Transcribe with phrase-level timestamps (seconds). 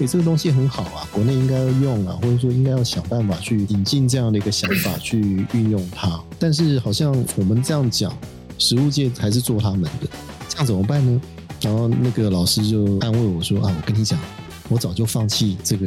[0.00, 6.20] 诶，这个东西很好啊，国内应该要用啊，或者说应该要想办法去引进这样的一个想法去运用它。
[6.38, 8.12] 但是好像我们这样讲，
[8.58, 10.08] 食物界还是做他们的，
[10.48, 11.20] 这样怎么办呢？
[11.60, 14.18] 然后那个老师就安慰我说啊，我跟你讲。
[14.72, 15.84] 我早就放弃这个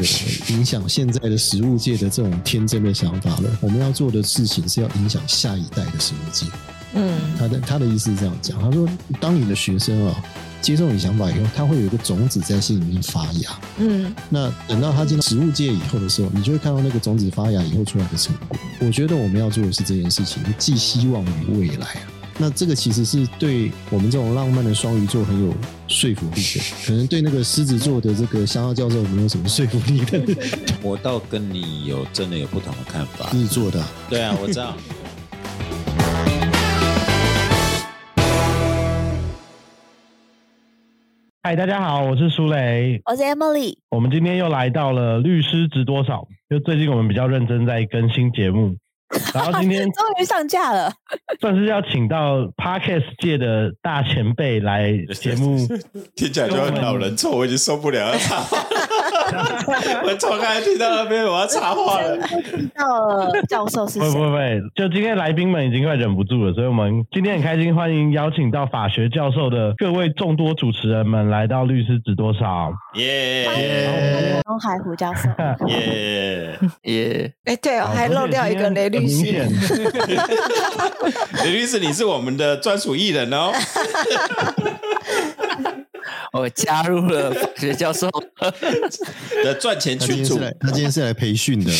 [0.49, 3.57] 影响现在的食物界的这种天真的想法了。
[3.61, 6.45] 我们要做的事情是要影响下一代的食物界。
[6.93, 8.61] 嗯，他的他的意思是这样讲。
[8.61, 8.85] 他说，
[9.21, 10.21] 当你的学生啊
[10.63, 13.59] 接受你想法以后，它会有一个种子在心里面发芽。
[13.77, 18.57] 嗯，那等到它进到植物界以后的时候，你就会看到那个种子发芽以后出来的成果。
[18.79, 22.07] 我觉得我们要做的是这件事情，寄希望于未来啊。
[22.39, 25.53] 那这个其实是对我们这种浪漫的双鱼座很有
[25.87, 30.19] 说服力的，可能对那个狮子座的这个香蕉教授没有什么说服力的。
[30.81, 33.29] 我倒跟你有真的有不同的看法。
[33.31, 34.75] 狮子座的，对啊，我知道。
[41.45, 46.25] 嗨，大家好，我是苏雷，我是 Emily，我们今天又来到了律师值多少？
[46.49, 48.73] 就最近我们比较认真在更新节目。
[49.35, 50.89] 然后今天终于上架了，
[51.41, 55.57] 算是要请到 Podcast 界的大前辈来节目，
[56.15, 58.17] 听起来就很老人臭，我已经受不了了。
[60.03, 62.17] 我从刚才听到那边，我要插话了。
[62.27, 64.11] 听到了，教授是谁？
[64.11, 64.37] 不不不，
[64.75, 72.71] 就今天来宾们已经快忍不住了，所以我们今天很开心，欢迎邀请到法学教授的各位众多主持人们来到律师值多少？
[72.95, 74.41] 耶！
[74.45, 75.29] 东海胡教授，
[75.67, 77.33] 耶耶！
[77.45, 79.25] 哎，对哦，还漏掉一个雷律师。
[81.43, 83.51] 雷律师，你是我们的专属艺人哦。
[86.33, 88.09] 我加入了学教授
[89.43, 91.71] 的 赚钱群组，他今天是来培训的。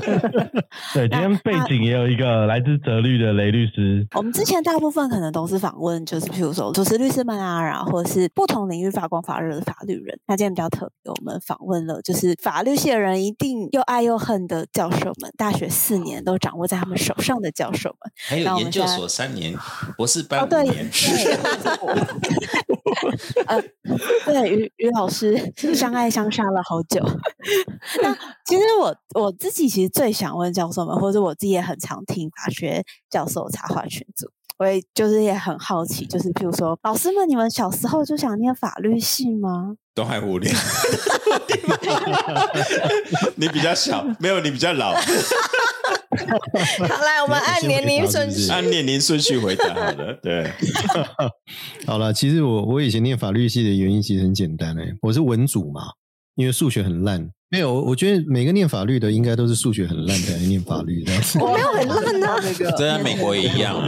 [0.92, 4.06] 对，今天背景也有一个来自泽律的雷律师。
[4.14, 10.18] 我们之前大部分可能都是访问，就是譬如说主持律师们啊，然后或者是不同领域发光发热的法律人。
[10.26, 19.54] 那今天比较特别，我们访问了就是法律系的人一定又爱又恨的教授们，大学四年都掌握在他们手上的教授们，还有研究所三年，
[19.96, 20.90] 博士班五年。
[23.46, 23.62] 呃，
[24.24, 27.00] 对，于于老师相爱相杀了好久。
[28.02, 39.76] 那其实我我自己其实最想问教授们，或者我自己也很常听法学教授插话群组，我也就是也很好奇，就是譬如说，老师们，你们小时候就想念法律系吗？
[39.94, 40.52] 都还无聊。
[43.36, 44.92] 你比较小，没有你比较老。
[44.94, 45.00] 好，
[47.04, 49.68] 来，我们按年龄顺序，按年龄顺序回答。
[49.74, 50.52] 好了，对。
[51.86, 55.82] 好了，其实我我以前念法律系的原因其实很简单诶，我是文组嘛，
[56.34, 57.30] 因为数学很烂。
[57.50, 61.12] 没有，我觉得每个念法律的应该都是数学很烂才念法律的。
[61.40, 63.82] 我 没有很烂啊， 这在美国也一样。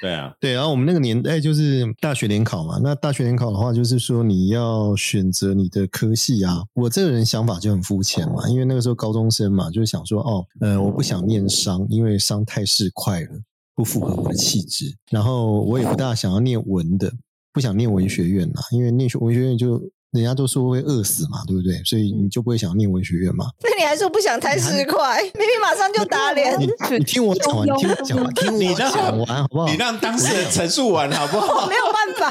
[0.00, 0.52] 对啊，对。
[0.52, 6.62] 然后我们那个年代就是大学联考嘛，那大学联考的话，就是说你要选择你的科系啊。
[6.74, 13.40] 我这个人想法就很肤浅嘛，因为那个时候高中生嘛，就是想说哦，呃，我不想念商，因为商太市侩了，
[13.74, 14.94] 不符合我的气质。
[15.10, 17.12] 然后我也不大想要念文的，
[17.52, 19.82] 不想念文学院啦，因为念文学院就。
[20.12, 21.82] 人家都说会饿死嘛，对不对？
[21.84, 23.46] 所以你就不会想念文学院嘛？
[23.62, 25.22] 那你还说不想太市侩？
[25.22, 26.54] 明明马上就打脸。
[26.60, 29.66] 你听我讲完，听我讲完，听我讲完，好不好？
[29.66, 31.66] 你让当事人陈述完，好不好？
[31.66, 32.30] 没有办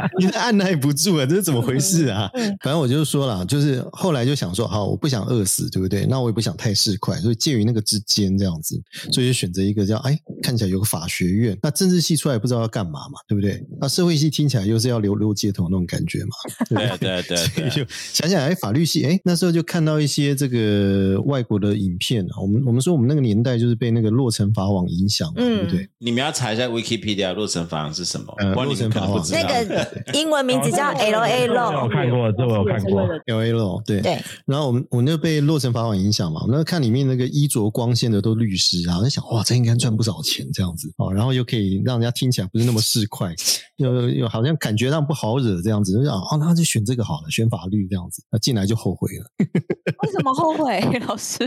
[0.20, 2.30] 你按耐不住啊，这是怎么回事啊？
[2.62, 6.04] 反正我就说了，就是后来就想说，好，我不想饿死，对不对？
[6.04, 8.78] 那我也不想太市侩，所以介于那个之间这样子，
[9.12, 11.58] 所以就选择一个叫哎，看起来有个法学院。
[11.62, 13.66] 那政治系出来不知道要干嘛嘛，对不对？
[13.80, 15.69] 那社会系听起来又是要流流街头。
[15.70, 16.30] 那种感觉嘛，
[16.98, 22.40] 对对对，所以就想想哎，法律系哎，那时候就看到一些这个外国的影片啊。
[22.40, 25.88] 我们我们说我们那个年代就是被那个洛城法网影响，对不对？
[25.98, 28.34] 你们要查一下 Wikipedia，洛城法网是什么？
[28.54, 29.24] 洛城法网。
[29.30, 33.02] 那个英文名字叫 L A Law，我看过，这我有看过。
[33.26, 34.00] L A Law，对。
[34.00, 34.18] 对。
[34.46, 40.92] 然后我们我那被洛城法网影响嘛，我那看里面那个衣着光鲜的都律师啊，我在想哇，这应该赚不少钱这样子。
[40.96, 43.34] 哦，然后又可以让人家听起来不是那么市侩，
[43.80, 46.36] 又又好像感觉上不好惹这样子，就想哦。
[46.38, 49.26] 那就选这个好了，选法律这样子，那进来就后悔了。
[50.02, 51.38] 为什么后悔，老师？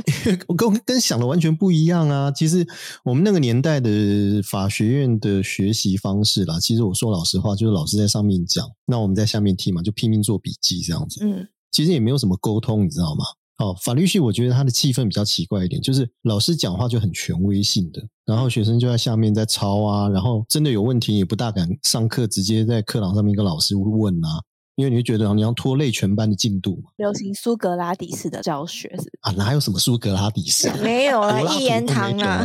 [0.48, 2.32] 我跟跟想的完全不一样啊！
[2.32, 2.68] 其实
[3.04, 11.24] 我们那个年代的法学院的学习方式啦，其实我说老实话，就是老师在上面讲，那我们在下面听嘛，就拼命做笔记这样子。
[11.24, 13.26] 嗯，其实也没有什么沟通，你知道吗？
[13.58, 24.42] 哦，法律系我觉得他的气氛比较奇怪一点，就是老师讲话就很权威性的，然后学生就在下面在抄啊，然后真的有问题也不大敢上课，直接在课堂上面跟老师问啊。
[24.76, 26.90] 因为你会觉得你要拖累全班的进度嘛？
[26.98, 30.68] 流行苏格拉底式的教学是啊，哪有什么苏格拉底式？
[30.82, 32.44] 没有 啊，一言堂啊。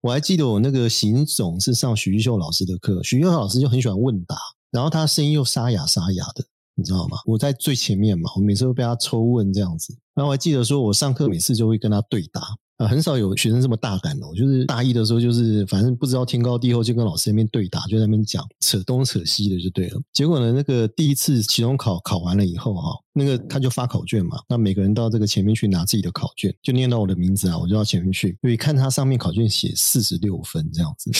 [0.00, 4.34] 我还记得我那个邢总是上徐玉秀老师的课，徐玉秀老师就很喜欢问答，
[4.70, 6.46] 然后他声音又沙哑沙哑的，
[6.84, 7.16] 你知道吗？
[7.24, 9.96] 我在最前面嘛，我每次都被他抽问这样子。
[10.14, 12.42] 然后我还记得说，我上课每次就会跟他对答。
[12.76, 14.28] 啊，很少有学生这么大胆的。
[14.28, 20.00] 我就是大一的时候，就是反正不知道天高地厚，就跟老师那边对答，就在那边讲扯东扯西的就对了。
[20.12, 31.12] 结果呢，那个第一次期中考考完了以后哈，那个他就发考卷嘛，那每个人到这个前面去拿自己的考卷，就念到我的名字啊，我就到前面去，因为看他上面考卷写四十六分这样子。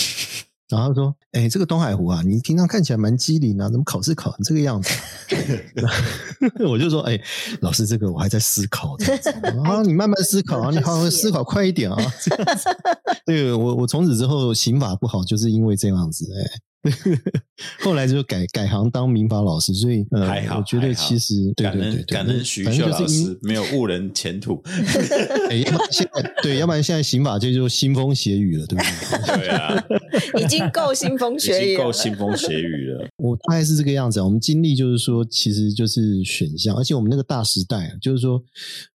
[0.69, 4.91] 然后他说：“哎，这个东海湖啊，你平常看起来蛮机灵啊，怎么考试考成这个样子？”
[6.67, 7.21] 我就说：“哎，
[7.61, 9.13] 老师，这个我还在思考着
[9.65, 12.65] 啊， 你慢慢思考啊， 你好好思考快一点啊。”这样子
[13.27, 16.74] 对，我我从此之后刑法不好，就是因为这样子哎。
[17.81, 24.63] 后来就改改行当民法老师，所以呃，我觉得其实对对对，感恩徐秀老师没有误人前途。
[25.51, 29.37] 哎，要不然现在对，要不然现在刑法界就腥风血雨了，对不对？
[29.41, 29.85] 对啊，
[30.39, 33.09] 已经够腥风血雨，够腥风血雨了。
[33.17, 34.25] 我大概是这个样子啊。
[34.25, 38.43] 我们经历就是说，其实就是选项，而且我们那个大时代，就是说，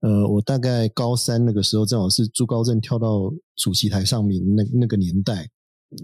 [0.01, 5.47] 呃，我大概高三那个时候，正好是朱高正跳到主席台上面那那个年代。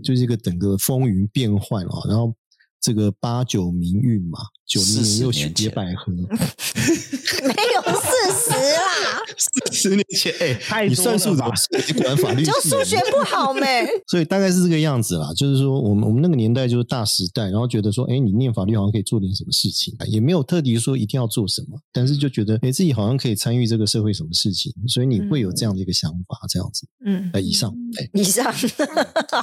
[0.03, 2.33] 就是一个整个风云变幻啊，然后
[2.79, 10.33] 这个八九民运嘛，九零年又雪蝶百合， 没有四十啦， 四十年前
[10.69, 11.51] 哎，你算数怎么？
[11.87, 13.87] 你管法律就数学不好 没？
[14.07, 28.51] 所以大概是这个样子啦，就是说我们我们那个年代就是大时代，然后觉得说，哎，你念法律好像可以做点什么事情，也没有特地说一定要做什么，但是就觉得哎，自己好像可以参与这个社会什么事情，所以你会有这样的一个想法，这样子，嗯，以上，哎以上，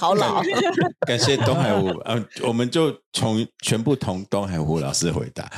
[0.01, 0.43] 好老。
[1.07, 5.50] 感谢东海湖，呃，我们就从全部同东海湖老师回答。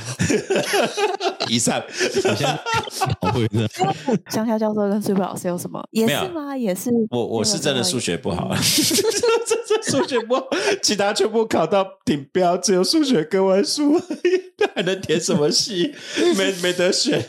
[1.47, 3.57] 以上，我先跑回去。
[4.29, 5.83] 江夏教授跟数学老师有什么？
[5.91, 6.57] 也是吗？
[6.57, 6.89] 也是。
[7.09, 10.47] 我我是真的数学不好，这这 数学不好，
[10.81, 14.01] 其他全部考到顶标，只有数学跟完数，
[14.73, 15.93] 还能填什么系？
[16.35, 17.23] 没没得选。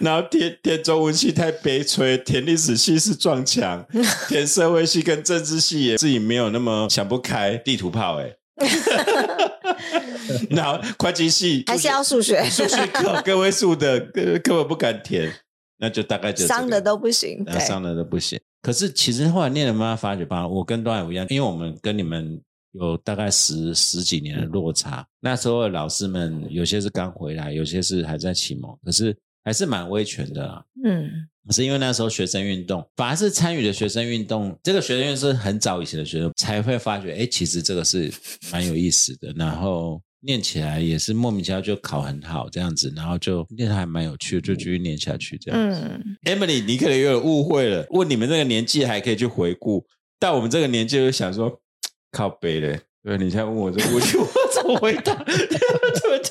[0.00, 3.86] 然后填填中文系太悲催，填历史系是撞墙，
[4.28, 8.32] 填社会系跟政治系也自己没有那么想不开，地图炮哎。
[10.50, 15.32] 那会计系 还是要数学，数学考个位数的根根本不敢填，
[15.78, 18.38] 那就大概就伤的都不行，伤的都不行。
[18.60, 22.40] 可是其实后来念了，慢慢发觉吧，我跟段海武一样，因为我们跟你们
[22.72, 25.04] 有大概十十几年的落差。
[25.20, 30.64] 那时候老师们有些是刚回来，有些是还在启蒙，可是还是蛮威权的。
[30.84, 31.28] 嗯。
[31.50, 38.12] 是因为那时候学生运动，反而是参与的学生运动，这个学生运动是很早以前的学生才会发觉，哎，其实这个是
[38.52, 45.80] 蛮有意思的，然后念起来也是莫名其妙就考很好这样子，然后就念还蛮有趣的，就继续念下去这样子。
[46.24, 49.84] Emily，你可能有点误会了，问你们这个年纪还可以去回顾，
[50.20, 51.60] 但我们这个年纪就想说
[52.12, 52.80] 靠背嘞。
[53.04, 55.12] 对，你现在问我这个问题， 我怎么回答？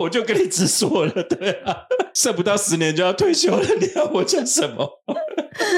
[0.00, 1.84] 我就跟你直说了，对啊，
[2.14, 5.02] 剩不到十年就要退休了，你要我讲什么？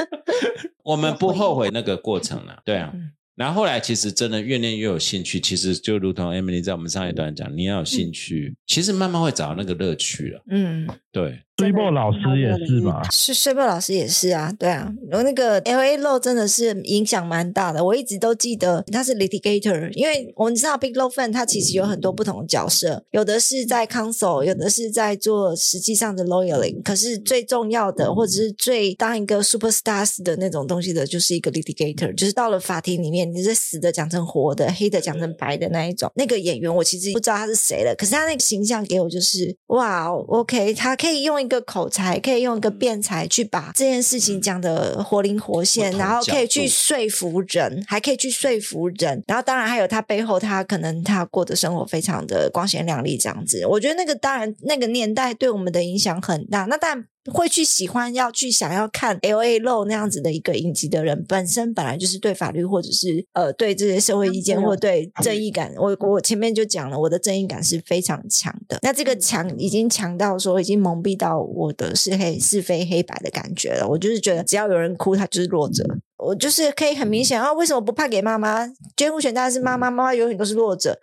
[0.83, 2.93] 我们不后悔那个过程了，对啊。
[3.35, 10.41] 然后后来其实真的越练越有兴趣，其实就如同 Emily 在我们上一段讲，你要有兴趣，其实慢慢会找到那个乐趣了。
[10.49, 11.41] 嗯，对。
[11.55, 13.01] 追波老师也是吧？
[13.11, 14.91] 是追波老师也是啊，对啊。
[15.09, 26.81] 然后那个 L A Low 真的是影响蛮大的，我一直都记得他是 litigator，因为我们知道 Big Low Fan 他其实有很多不同的角色，有的是在 counsel，有的是在做实际上的 lawyering。
[26.83, 36.11] 可是最重要的，或者是最当一个 superstars 的那种东西的，就是一个 litigator，就是到了法庭里面，你是死的讲成活的，黑的讲成白的那一种。
[36.15, 41.44] 那个演员我其实不知道他是谁了，可是他那个形象给我就是哇，OK，他可以用。
[41.45, 49.23] 一个口才可以用一个辩才去把这件事情讲的活灵活现，然后可以去说服人，还可以去说服人。
[49.27, 53.65] 然后当然还有他背后，他可能他过的生活非常的光鲜亮丽这样子。
[53.67, 56.65] 我觉得那个当然那个年代对我们的影响很大。
[56.65, 57.05] 那但。
[57.31, 68.79] 会去喜欢要去想要看 L A Low 那样子的一个影集的人，本身本来就是对法律或者是呃对这些社会意见或对正义感，我我前面就讲了，我的正义感是非常强的。
[68.81, 73.87] 那这个强已经强到说已经蒙蔽到我的是黑是非黑白的感觉了。
[73.87, 75.83] 我就是觉得只要有人哭，他就是弱者。
[76.17, 78.65] 我就是可以很明显啊，为什么不判给妈妈？
[78.95, 80.97] 监护权当然是妈妈，妈妈永远都是弱者。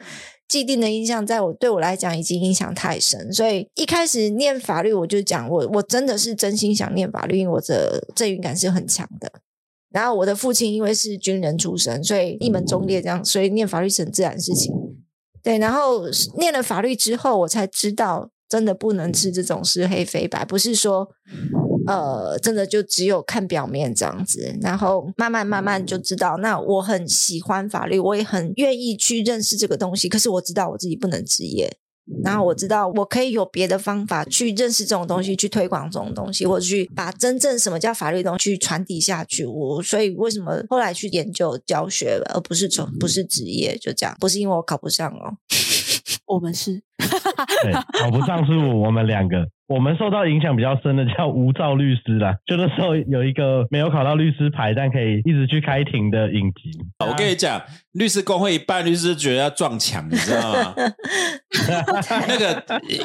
[0.53, 9.33] 既定的印象，在我对我来讲已经影响太深，所以一开始念法律，我就讲我我真的是真心想念法律，因为我的正义感是很强的。
[9.89, 14.71] 然后我的父亲因为是军人出身，所以一门忠烈，这样，所以念法律是很自然的事情。
[15.43, 16.03] 对，然后
[16.37, 21.09] 念了法律之后，我才知道，真的不能吃这种是黑非白，不是说。
[21.87, 26.37] 呃，真的就只有看表面这样子，然后慢慢慢慢就知道。
[26.39, 30.09] 那我很喜欢法律，我也很愿意去认识这个东西。
[30.09, 31.77] 可是我知道我自己不能职业，
[32.25, 39.45] 然后我知道我可以有别的方法去认识这种东西，去推广这种东西，或者去把真正什么叫法律的东西去传递下去。
[39.47, 45.37] 我所以为什么后来去研究教学，而不是从不是职业，就这样，不是因为我考不上哦。
[46.27, 46.83] 我们是
[47.63, 49.47] 对，考不上是我们两个。
[49.69, 56.79] 我们受到影响比较深的叫无照律师啦，就那时候有一个没有考到律师牌，但可以一直去开庭的影集。
[56.99, 60.75] 我跟你讲，律师工会一半律师觉得要撞墙，你知道吗？
[62.29, 62.63] 那个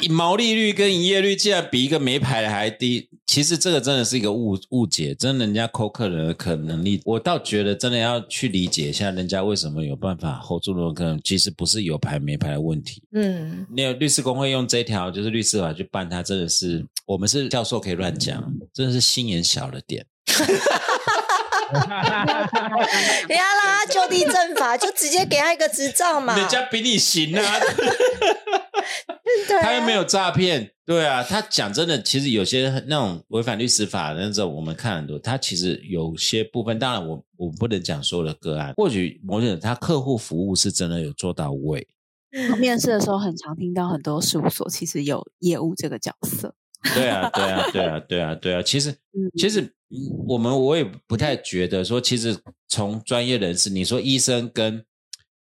[0.09, 13.01] 毛利率跟营业率竟然比一个没牌的还低，其实这个真的是一个误误解，真的人家扣客人的可能力，我倒觉得真的要去理解一下人家为什么有办法 hold 住那种客人，其实不是有牌没牌的问题。
[13.13, 20.06] 嗯，那律师工会用这条就是律师法去办，他真的是 我们是教授可以乱讲，真的是心眼小了点。
[23.27, 26.38] 你要让他就地正法，就直接给他一个执照嘛。
[26.38, 27.60] 人家比你行啊，
[29.48, 41.86] 对啊他又没有诈骗，对啊，他讲真的，其实有些那种违反律师法的那种，我们看很多，他其实有些部分，当然我我不能讲所有的个案，或许某种他客户服务是真的有做到位，
[42.60, 46.53] 面试的时候很常听到很多事务所其实有业务这个角色。
[46.94, 48.62] 对啊，对啊，对啊，对啊，对啊。
[48.62, 54.86] 其实， 嗯其实嗯我们我也不太觉得说，其实从专业人士，你说医生跟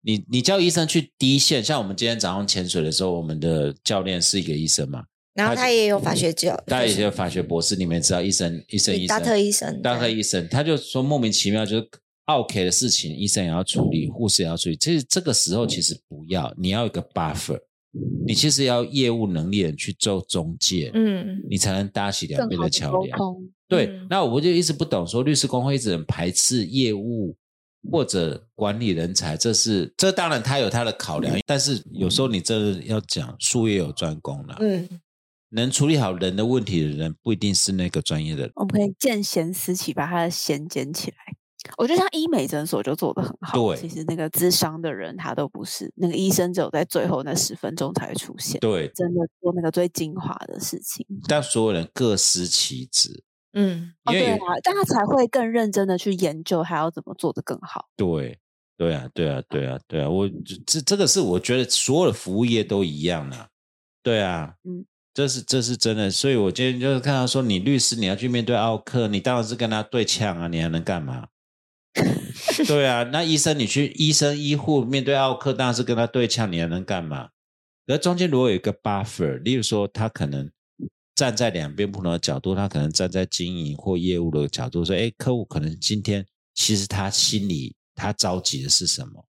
[0.02, 11.88] 你，你叫医生去第一线，像我们今天早上潜水的时候，我们的教练是一个医生嘛，然后他也有法学教，他也有法学博士，你们也知道，医生，医生，医生大生，特医生，大特医生，他就说莫名其妙就是
[12.26, 14.76] OK 的事情，医生也要处理，护士也要处理。
[14.76, 17.58] 其实这个时候其实不要，你要有一个 buffer，
[18.26, 23.18] 你其实要业务能力的人去做中介，嗯，你才能搭起两边的的桥梁。
[23.68, 27.36] 对，嗯那我就一直不懂，说律师工会一直很排斥业务
[27.90, 34.88] 或者管理人才，这是这当然他有他的考量，但是有时候你真的要讲术业有专攻啦，嗯，
[35.50, 38.52] 能处理好人的问题的人不一定是那个专业的人。
[38.54, 41.16] 我们可以见贤思齐，把他的弦捡起来。
[41.76, 51.06] 我觉得像医美诊所就做的很好，对其实那个咨商的人他都不是，那个医生只有在最后那十分钟才会出现，对，真的做那个最精华的事情。
[51.28, 57.88] 但所有人各司其职，嗯，对啊，但他才会更认真的去研究还要怎么做得更好。
[57.96, 58.38] 对，
[58.76, 60.28] 对啊，对啊，对啊，对啊，我
[60.66, 63.48] 这这个是我觉得所有的服务业都一样啦。
[64.02, 71.28] 对啊，嗯，这是这是真的，所以我今天就是看到说，你律师你要去面对奥克，你当然是跟他对呛啊，你还能干嘛？
[72.66, 77.28] 对啊，那医生你去医生医护面对奥克，当然是跟他对呛，你还能干嘛？
[77.86, 80.50] 而中间如果有一个 buffer，例如说他可能
[81.14, 89.26] 站在两边不同的角度，他可能站在经营或业务的角度说，哎，客户可能今天其实他心里他着急的是什么？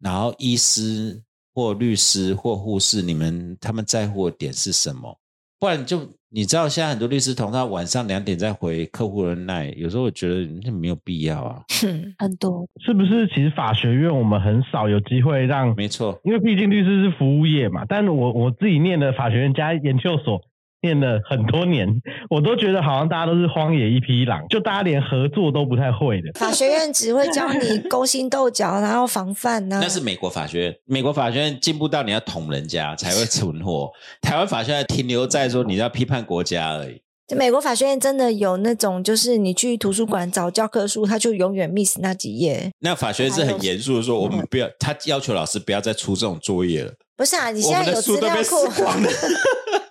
[0.00, 1.22] 然后医师
[1.54, 5.20] 或律师或护士，你们他们在乎的点是什么？
[5.64, 5.98] 不然就
[6.30, 11.62] 你知道，现在很多律师同他晚上两点再回客户的奈，有时候我觉得那没有必要啊。
[11.80, 13.26] 哼 很多是不是？
[13.28, 17.86] 其实法学院我们很少有机会让，没错，因为毕竟律师是服务业嘛。
[17.88, 20.38] 但我我自己念的法学院加研究所，
[20.84, 21.88] 念了很多年，
[22.28, 26.30] 我都觉得好像大家都是荒野一匹狼，就大家连合作都不太会的。
[26.38, 37.00] 法学院只会教你勾心斗角，然后防范呢、那是美国法学院，美国法学院进步到你要捅人家才会存活，台湾法学院停留在说你要批判国家而已。
[37.26, 42.70] 就美国法学院真的有那种，就是你去图书馆找教科书，他就永远 miss 那几页。
[42.80, 46.92] 那法学院是很严肃的说，我们不要，他要求老师不要再出这种作业了。
[47.16, 49.08] 不是啊，你现在有书都被资料库撕，光了。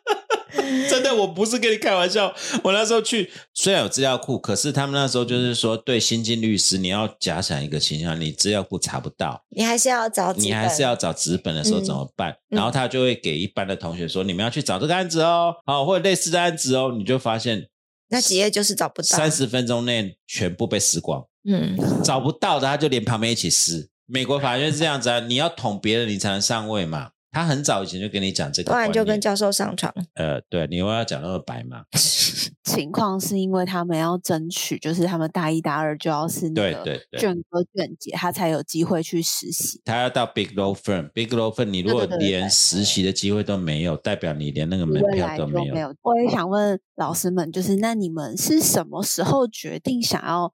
[0.89, 2.33] 真的，我不是跟你开玩笑。
[2.63, 12.31] 我那时候去，虽然有资料库，可是他们那时候就是说，对新进律师，你要假想一个形象，你资料库查不到，你还是要找，你还是要找纸本的时候嗯怎么办？
[12.31, 17.67] 嗯然后他就会给一般的同学说，你们要去找这个案子哦，好，或者类似的案子哦，你就发现
[18.09, 19.07] 那几页就是找不到。
[19.07, 23.89] 三十分钟内全部被撕光，嗯，找不到的他就连旁边一起撕。
[24.05, 27.11] 美国法院是这样子啊，你要捅别人，你才能上位嘛。
[27.33, 29.93] 他很早以前就跟你讲这个不，然就跟教授上床。
[30.13, 31.83] 呃，对，你又要讲那么白嘛？
[32.63, 39.81] 情况是因为他们要争取，就是他们大一大二就要是那个对对对卷哥卷姐，他才有机会去实习。
[39.83, 45.73] 他要到 big law firm，big law firm，你如果连实习的机会都没有，代表你连那个门票都没有。
[45.73, 45.93] 没有。
[46.01, 50.53] 我也想问老师们，就是那你们是什么时候决定想要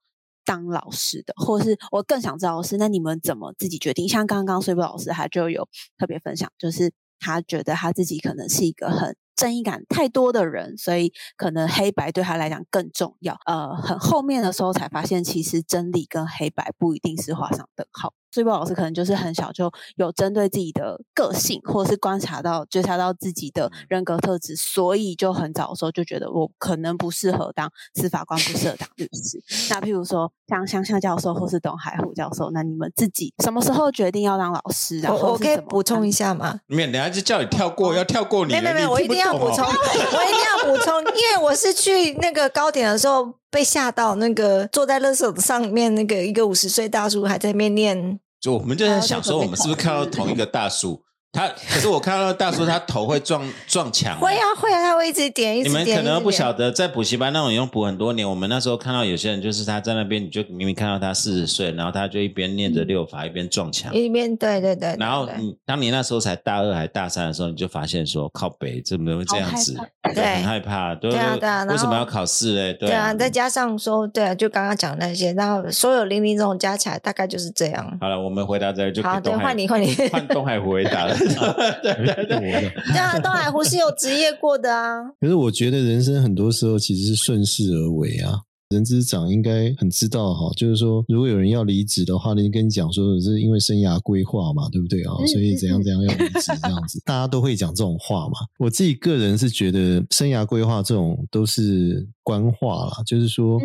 [0.50, 4.10] 当老师的，或是我更想知道是，那你们怎么自己决定？
[4.10, 13.38] 像刚刚睡波老师他就有特别分享，就是他觉得他自己可能是一个很正义感太多的人，所以可能黑白对他来讲更重要。
[13.46, 18.12] 呃，很后面的时候才发现，其实真理跟黑白不一定是画上等号。
[18.31, 29.41] 所以波老师可能就是很小就有针对自己的个性，或者是观察到、觉察到自己的人格特质，所以就很早的时候就觉得我可能不适合当司法官，不适合当律师。
[29.69, 35.00] 那譬如说像香香教授或是董海虎教授，那你们自己什么时候决定要当老师？
[35.00, 36.59] 然后我我可以补充一下吗？
[36.67, 38.62] 没有，等下就叫你跳过，要跳过你了。
[38.62, 51.03] 没有没有，我一定要补充，我一定要补充，因为我是去那个高点的时候被吓到，那个坐在垃圾上面那个一个五十岁大叔还在那边念，就我们就在想说，我们是不是看到同一个大树？
[51.33, 54.19] 他可是我看到大叔，他头会撞 撞墙。
[54.19, 58.27] 会啊会啊，他会一直点一你直点，们可能不晓得，在补习班那种已经补很多年。
[58.27, 63.93] 我们那时候看到有些人，就是他在那边，你就明明看到他四十岁，然后他就一边念着六法，一边撞墙。
[63.93, 69.77] 一边对对对，对然后对你当你那时候才大二还大三的时候，你就发现说，靠北怎么会这样子？
[70.15, 70.95] 对很害怕。
[70.95, 72.74] 对对啊对啊然后为什么要考试嘞？
[72.74, 77.98] 对对啊，再加上说对啊，就刚刚讲那些，然后所有零零总总加起来大概就是这样。
[78.01, 81.18] 好了，我们回答这个就给好，对，换你换你，换东海回答了。
[81.19, 82.91] 对 对对，我。
[82.91, 85.03] 对啊，东海湖是有职业过的啊。
[85.19, 88.41] 可是我觉得人生很多时候其实是顺势而为啊。
[88.69, 95.17] 人资长应该很知道哈，就是说，如果有人要离职的话，那就跟你讲说，是因为生涯规划嘛，对不对啊？
[95.25, 98.33] 所以怎样怎样要离职这样子，大家都会讲这种话嘛。
[98.59, 103.59] 我自己个人是觉得生涯规划这种都是官话啦，就是说，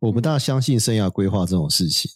[0.00, 2.10] 我不大相信生涯规划这种事情。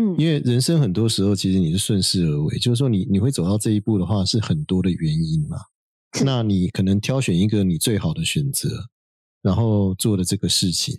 [0.00, 5.58] 嗯因为人生很多时候其实你是顺势而为，就是说你你会走到这一步的话，是很多的原因嘛。
[6.24, 8.68] 那你可能挑选一个你最好的选择，
[9.42, 10.96] 然后做的这个事情。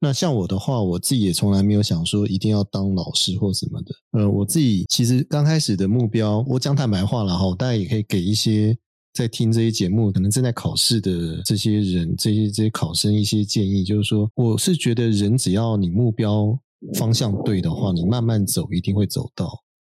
[0.00, 3.94] 那像我的话，我自己也从来没有想说一定要当老师或什么的。
[4.12, 8.74] 呃，我自己其实刚开始的目标，我讲坦白话了哈，大家也可以给一些
[9.12, 16.58] 在听这些节目，可能正在考试的这些人，这些这些考生一些建议，就是说，我是觉得人只要你目标
[16.94, 19.50] 方向对的话，你慢慢走一定会走到。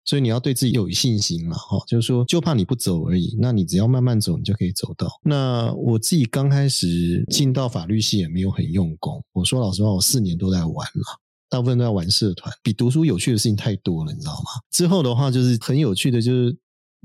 [0.03, 3.38] 所以你要对自己有信心嘛，哈，就是说，就怕你不走而已。
[3.39, 5.08] 那你只要慢慢走，你就可以走到。
[5.23, 9.23] 那我自己刚开始进到法律系也没有很用功。
[9.32, 14.60] 我说老实话，我四年都在玩了，大部分都在玩社团，比读书有趣的事情太多了，你知道吗？
[14.71, 16.58] 之后的话，就是很有趣的，就是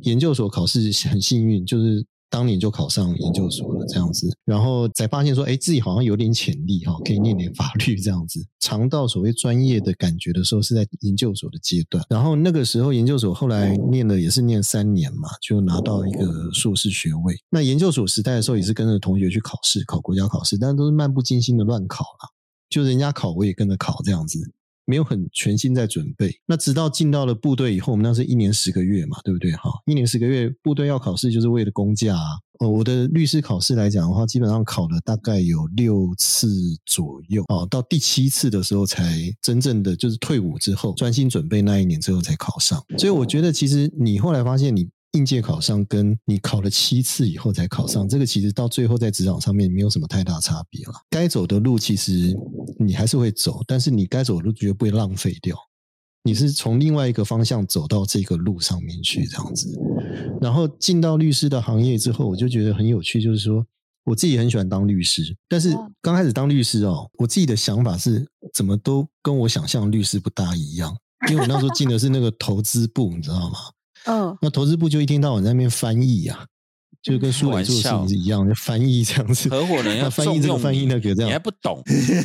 [0.05, 8.45] 研究所考试很幸运，就是当年就考上研究所了，这样子，然后才发现说，哎，自己好像有点潜力哈，可以念点法律这样子。
[8.61, 12.05] 尝到所谓专业的感觉的时候，是在研究所的阶段。
[12.11, 17.37] 然后那个时候研究所后来念了也是念三年嘛，就拿到一个硕士学位。
[17.49, 22.29] 那研究所时代的时候，也是跟着同学去考试，考国家考试，但都是漫不经心的乱考啦。
[22.69, 24.41] 就人家考，我也跟着考这样子。
[24.87, 26.35] 没有很全心在准备。
[26.47, 29.53] 那直到进到了部队以后，我们那是一年十个月嘛，对不对？
[29.53, 32.39] 哈，一年十个月，部队要考试就是为了公假啊。
[32.61, 36.49] 呃，我的律师考试来讲的话，基本上考了大概有六次
[36.87, 42.83] 左右哦，到第七次的时候才真正的就是退伍之后专心准备那一年之后才考上。
[42.97, 44.89] 所以我觉得，其实你后来发现你。
[45.13, 50.93] 应届考上跟你考了七次以后才考上，这个其实到最后在职场上面没有什么太大差别了。
[51.09, 52.37] 该走的路其实
[52.79, 55.57] 你还是会走，但是你该走的路绝对不会浪费掉。
[56.23, 59.73] 你是从另外一个方向走到这个路上面去，这样子。
[60.41, 63.65] 然后进到律师的行业之后，我就觉得很有趣，就是说
[64.05, 70.97] 我自己很喜欢当律师，但是刚开始当律师哦，我自己的想法是怎么都跟我想象律师不大一样，
[71.31, 73.59] 因为我那时候进的是那个投资部，你知道吗？
[74.07, 76.45] 嗯，那投资部就一天到晚在那边翻译啊，
[77.03, 79.49] 就跟书磊做的事情是一样，就翻译这样子。
[79.49, 81.83] 合伙人要那 翻译这个翻译那个这样，你还不懂？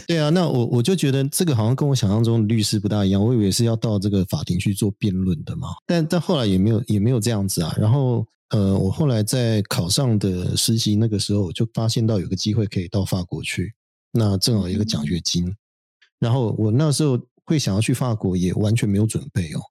[0.07, 7.75] 对啊，那我我就觉得这个好像跟我想象中的律师不大一样，我以为是要到这个法庭去做辩论的嘛，但但后来也没有也没有这样子啊。
[7.77, 13.73] 然后呃，我后来在考上的实习那个时候，我就发现到有个机会可以到法国去，
[14.11, 15.51] 那正好有一个奖学金，
[16.19, 19.61] 然后我那时候会想要去法国，也完全没有准备哦。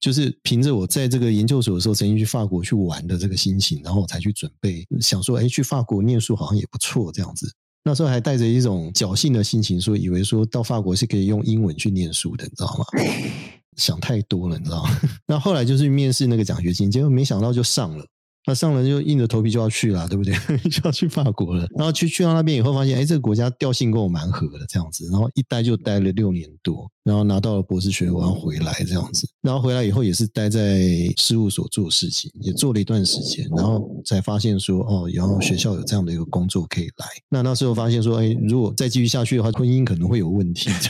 [0.00, 7.52] 就是凭着我在这个研究所的时候曾经去法国去玩的这个心情，然后我才去准备，想说，哎，去法国念书好像也不错这样子。
[7.84, 12.84] 那时候还带着一种侥幸的心情，说以为说到法国是可以用英文去念书的，你知道吗？
[13.76, 15.00] 想太多了，你知道吗？
[15.26, 18.04] 那后来就是面试那个奖学金，结果没想到就上了。
[18.50, 20.34] 那上了就硬着头皮就要去了，对不对？
[20.68, 21.64] 就要去法国了。
[21.76, 25.08] 然后去去到那边以后，发现哎，这个国家调性跟我蛮合的，这样子。
[25.12, 29.28] 然后一待就待了六年多，然后拿到了博士学位，回来这样子。
[29.40, 30.80] 然后回来以后也是待在
[31.16, 37.06] 事务所做事情，也做了一段时间，然后才发现说哦，然后学校有这样的一个工作可以来。
[37.28, 40.88] 那那时候发现说，哎，如果再继续下去的话，婚姻可能会有问题，这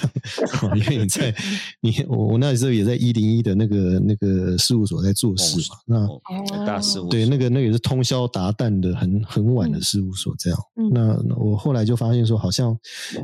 [0.67, 1.35] 样， 因为你在
[1.83, 5.97] 你我我那时候也在一零一的那个那个事务所在做事嘛，那。
[6.07, 6.19] 哦
[6.65, 10.59] 大事务对，那个那也是通宵达旦的，很很晚的事务所这样。
[10.77, 12.77] 嗯那我后来就发现说，好像，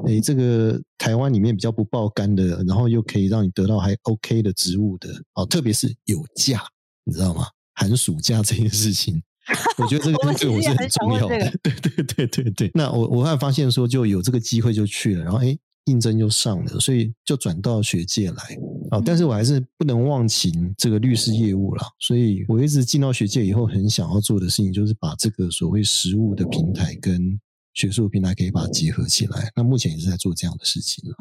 [0.06, 6.62] 诶，这个台湾里面比较不爆肝的，然后又可以让你得到还 OK 的职务的，哦，特别是有假，
[7.04, 7.46] 你知道吗？
[7.74, 9.22] 寒暑假这件事情，
[9.76, 11.38] 我觉得这个 东西对我是很重要的。
[11.62, 12.70] 对对对对对。
[12.72, 18.58] 那我我还发现说，就有这个机会就去了，然后哎，应征就上了，所以就转到学界来。
[18.90, 27.38] 啊，但是我还是不能忘情这个律师业务啦，所以我一直进到学界以后，很想要做的事情就是把这个所谓实务的平台跟
[27.76, 29.52] 学术平台可以把它结合起来。
[29.54, 31.14] 那目前也是在做这样的事情了。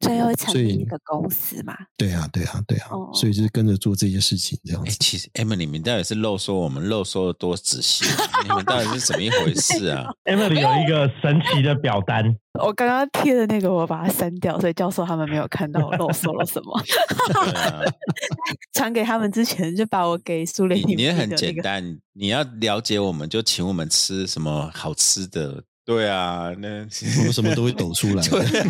[0.00, 4.84] 最后成立一个公司嘛，对啊，对啊，对啊，哦所以就是跟着做这些事情这样。
[4.98, 8.16] 其实 Emma，你们到底是漏说我们漏说的多仔细、啊？
[8.42, 12.24] 你们到底是怎么一回事啊？Emily 有一个神奇的表单，
[12.58, 16.82] 我刚刚贴的那个我把它删掉，所以教授他们没有看到我漏说了什么。
[17.28, 17.82] 对啊，
[18.72, 25.62] 传给他们之前就把我给苏联你你也很简单，你要了解我们，就请我们吃什么好吃的。
[25.90, 26.68] 对啊，那
[27.18, 28.22] 我们什么都会抖出来。
[28.30, 28.60] 对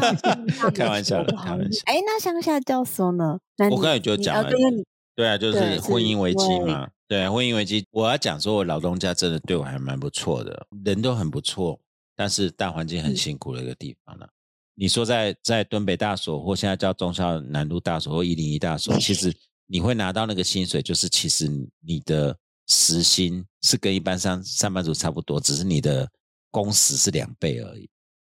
[0.59, 1.83] 啊 开玩笑的，开玩笑。
[1.85, 3.39] 哎，那乡下教唆呢？
[3.59, 4.53] 那我刚才就你讲了哦
[5.15, 6.89] 对啊，就是婚姻危机嘛。
[7.07, 11.79] 对啊，婚姻危机，我要讲说，我老东家真的对我还蛮不错的，人都很不错，
[12.17, 14.27] 但是大环境很嗯辛苦的一个地方了。
[14.75, 19.31] 你说在在敦北大所，或现在叫中校南路大所或一零一大所，其实
[19.67, 21.47] 你会拿到那个薪水，就是其实
[21.85, 22.35] 你的
[22.69, 26.09] 时薪是跟一般上上班族差不多，只是你的
[26.51, 27.89] 工时是两倍而已，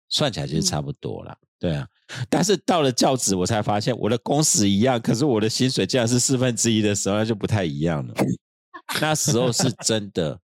[0.08, 1.36] 算起来就是差不多啦。
[1.58, 1.88] 对啊，
[2.28, 8.14] 但是到了教职，我才发现我的工时一样，可是我的薪水竟然是四分之一的时候，那就不太一样了。
[9.00, 10.38] 那时候是真的，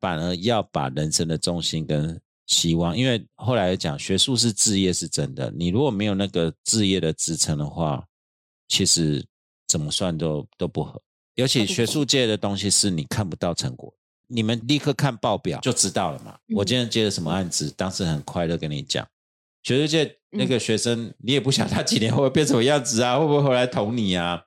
[0.00, 8.02] 反而要把人生的重心跟希望，因为后来讲学术是置业是真的，你如果没有那个置业的支撑的话，
[8.66, 9.24] 其实
[9.68, 11.00] 怎么算都都不合。
[11.34, 13.94] 尤其学术界的东西是你看不到成果，
[14.28, 16.38] 你们立刻看报表就知道了嘛。
[16.54, 19.06] 我今天接了什么案子，当时很快乐跟你讲。
[19.62, 24.44] 学术界那个学生，你也不晓得他几年后会变什么样子啊，会不会回来捅你啊？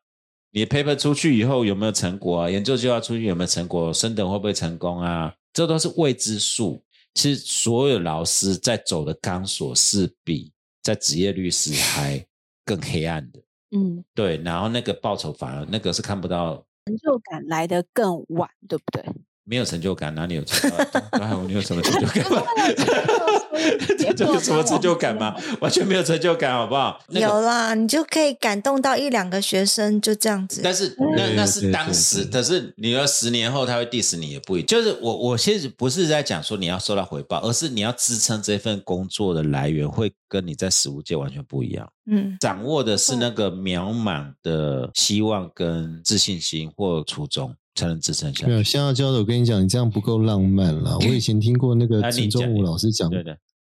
[0.52, 2.50] 你 paper 出去以后有没有成果啊？
[2.50, 3.94] 研究计划出去有没有成果？
[3.94, 5.36] 升等会不会成功啊？
[5.54, 6.82] 这都是未知数。
[7.14, 12.26] 其实所有老师在走的钢索是比在职业律师还
[12.64, 13.40] 更黑暗的。
[13.72, 19.04] 嗯，对，然后那个报酬反而那个是看不到，成就感来得更晚，对不对？
[19.50, 21.04] 没有成就感，哪里有成就感？
[21.14, 22.44] 哎，你有什么成就感吗？
[24.16, 25.36] 这有什么成就感吗？
[25.60, 27.02] 完全没有成就感，好不好？
[27.08, 30.62] 那个有啦，你就可以感动到一两个学生，就这样子。
[30.64, 34.68] 但是那那是当时，可是你要十年后他会 diss 你也不一定。
[34.68, 41.92] 就是我我其实不是在讲说你要收到回报，而是你要支撑这份工作的来源会跟你在实物界完全不一样。
[42.12, 48.72] 嗯，掌握的是那个渺茫的希望跟自信心或初衷，才能支撑下没有，去。
[48.72, 50.98] 现在教的，我跟你讲，你这样不够浪漫了。
[51.02, 53.10] 我以前听过那个陈忠武老师讲，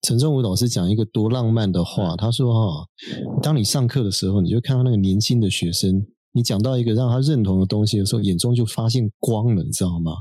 [0.01, 2.85] 陈忠武老师讲一个多浪漫的话，他说哈，
[3.41, 10.13] 当你上课的时候，你就看到那个年轻的学生，你讲到一个让他认同的东西的时候，眼中就发现光了，你知道吗？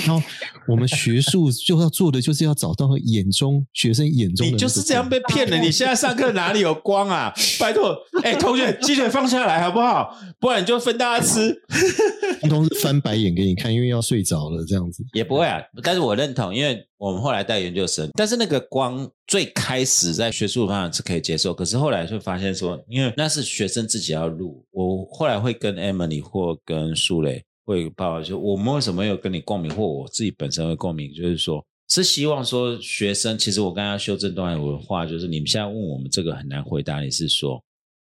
[0.06, 0.22] 然后
[0.66, 5.56] 我们学术就要做的就是要找到眼中学生眼中的你就是这样被骗了。
[5.58, 7.32] 你现在上课哪里有光啊？
[7.58, 10.16] 拜托，哎，同学，鸡腿放下来好不好？
[10.38, 11.54] 不然你就分大家吃。
[12.40, 15.04] 通通是翻白眼给你看，因为要睡着了这样子。
[15.12, 31.64] 也不会啊，但是我认同，因为我们后来带研究生，但是那个光最开始在学术方面是可以接受，可是后来就发现说，因为那是学生自己要录，我后来会跟 Emily 或跟苏磊会报告，就我们为什么有跟你共鸣，或我自己本身会共鸣，就是说。
[31.92, 37.60] 是希望说学生，其实我刚刚修正段我的话，就是你们现在问我们这个很难回答，你是说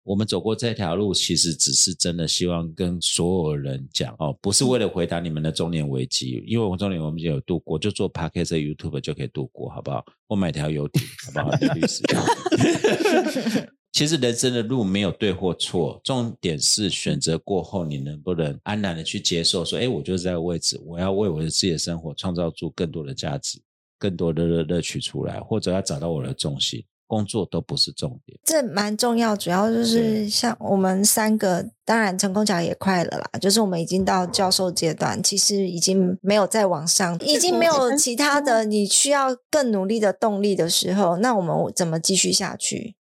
[0.05, 10.03] 我们走过这条路，其实只是真的希望跟所有人讲哦，不是为了回答你们的中年危机，因为我们中年我们也有度过，就做 podcast、YouTube 就可以度过，好不好？
[10.29, 11.51] 我买条游艇，好不好？
[11.75, 12.03] 律师。
[13.95, 23.61] 其实人生的路没有对或错，重点是选择过后，你能不能安然的去接受，说，哎，我就是在这个位置，我要为我的自己的生活创造出更多的价值，
[23.97, 26.85] 更多的乐乐趣出来，或者要找到我的重心。
[27.07, 28.37] 工作都不是重点。
[28.45, 42.97] 这蛮重要，主要就是像我们三个，当然成功奖也快了啦，就是我们已经到教授阶段，其实已经没有再往上，已经没有其他的你需要更努力的动力的时候，那我们怎么继续下去？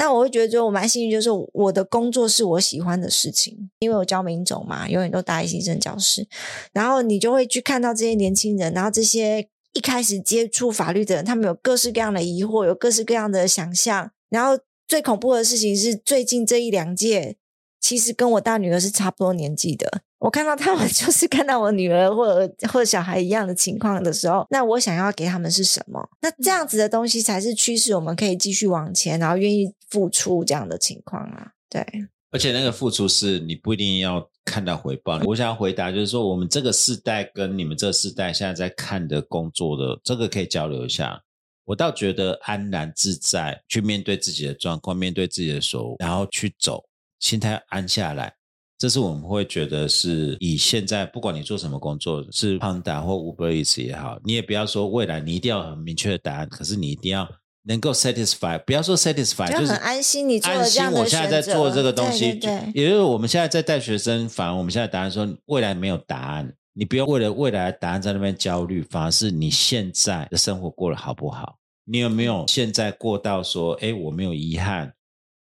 [0.00, 6.26] 那我会觉得，就我蛮幸运，就是我的工作是我喜欢的事情，因为我教民种嘛，永远都大一新生教室，
[6.72, 14.58] 然后你就会去看到这些年轻人，然后这些一开始接触法律的人，他们有各式各样的疑惑，有各式各样的想象，然后
[14.88, 17.36] 最恐怖的事情是，最近这一两届
[17.80, 20.02] 其实跟我大女儿是差不多年纪的。
[20.18, 26.06] 我看到他们 就是看到我女儿或者或者小孩一样的情况的时候，那我想要给他们是什么？
[26.20, 31.52] 那这样子的东西才是驱使我们可以继续往前，然后愿意付出这样的情况啊。
[31.70, 31.82] 对，
[32.30, 35.18] 而且那个付出是你不一定要看到回报。
[35.24, 41.22] 我想要回答就是说，我们这个世代跟你们这个世代现在在看的工作的这个可以交流一下。
[41.64, 46.84] 我倒觉得安然自在去面对自己的状况，面对自己的手，然后去走，
[47.20, 48.34] 心态安下来。
[48.76, 57.28] 这是我们会觉得是以现在不管你做什么工作，是胖达或 Uber Eats 也好，你也不要说未来你一定要很明确的答案，可是你一定要
[57.64, 60.26] 能够 satisfy，不要说 satisfy，就是很安心。
[60.26, 71.58] 你做安心，我现在在做这个东西，对，也就是我们现在在带学生，反而我们现在答案说未来没有答案，你不要为了未来的答案在那边焦虑，反而是你现在的生活过得好不好？
[71.84, 74.90] 你有没有现在过到说，哎，我没有遗憾？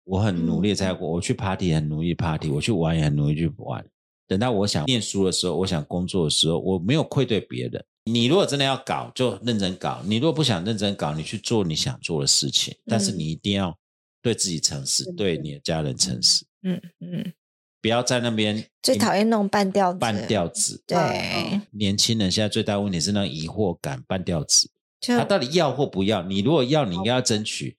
[0.08, 3.86] 我很努力在过，我去 party 很努力 party，我去玩也很努力去玩。
[4.26, 7.86] 等到我想念书的时候，我想工作的时候，我没有愧对别人。
[8.06, 12.74] 你如果真的要搞，就认真搞；你如果不想认真搞，你去做你想做的事情。
[12.86, 13.78] 但是你一定要
[14.22, 16.46] 对自己诚实，对你的家人诚实。
[16.64, 17.34] 嗯嗯，
[17.82, 20.00] 不要在那边最讨厌那种半吊子。
[20.00, 21.60] 半吊子，对。
[21.72, 24.70] 年轻人现在最大问题是那疑惑感，半吊子。
[25.02, 26.24] 他到底要或不要？
[26.24, 27.78] 你如果要，你应该要争取。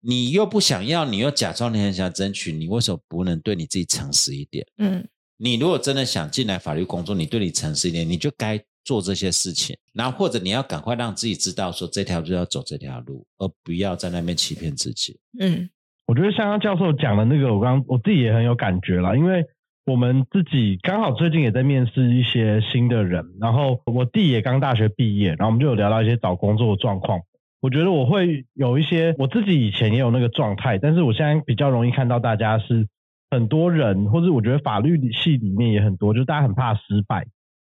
[0.00, 4.66] 你又不想要，你又假装你很想争取，你为什么不能对你自己诚实一点？
[4.78, 5.06] 嗯，
[5.36, 9.76] 你如果真的想进来法律工作，你对你诚实一点，你就该做这些事情。
[9.92, 15.18] 然后或者你要赶快让自己知道，说这条路要走这条路，而不要在那边欺骗自己。
[15.40, 15.68] 嗯，
[16.06, 19.44] 我觉得像刚教授讲的那个，我刚我自己也很有感觉啦，因为
[19.84, 27.20] 我们自己刚好最近也在面试一些新的人，然后我弟也刚大学毕业，然后我们就有聊到一些找工作的状况。
[27.60, 32.86] 我觉得我会有一些，我自己以前也有那个状态，但是我现在比较容易看到大家是
[33.30, 37.26] 很多人，或者我觉得法律系里面也很多，就是大家很怕失败，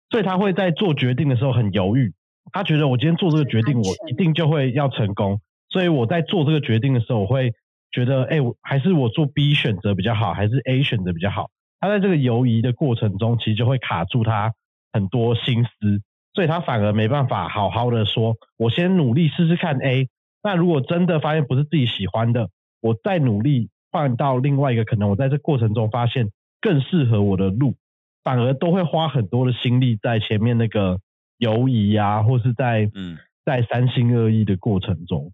[0.09, 2.13] 所以他会在做决定的时候很犹豫。
[2.51, 5.39] 他觉得我今天做这个决定，我一定就会要成功，
[5.69, 7.53] 所以我在做这个决定的时候，我会
[7.91, 11.51] 觉得，哎，还是我做 B 选择比较好，还是 A 选择比较好？
[11.79, 14.53] 他在这个犹疑的过程中，其实就会卡住他
[14.91, 16.01] 很多心思。
[16.39, 20.07] 所以他反而没办法好好的说，我先努力试试看 A。
[20.41, 22.47] 那如果真的发现不是自己喜欢的，
[22.79, 26.29] 我再努力换到另外一个可能，我在这过程中发现
[26.61, 27.75] 更适合我的路，
[28.23, 31.01] 反而都会花很多的心力在前面那个
[31.39, 35.33] 犹疑啊，或是在嗯在三心二意的过程中。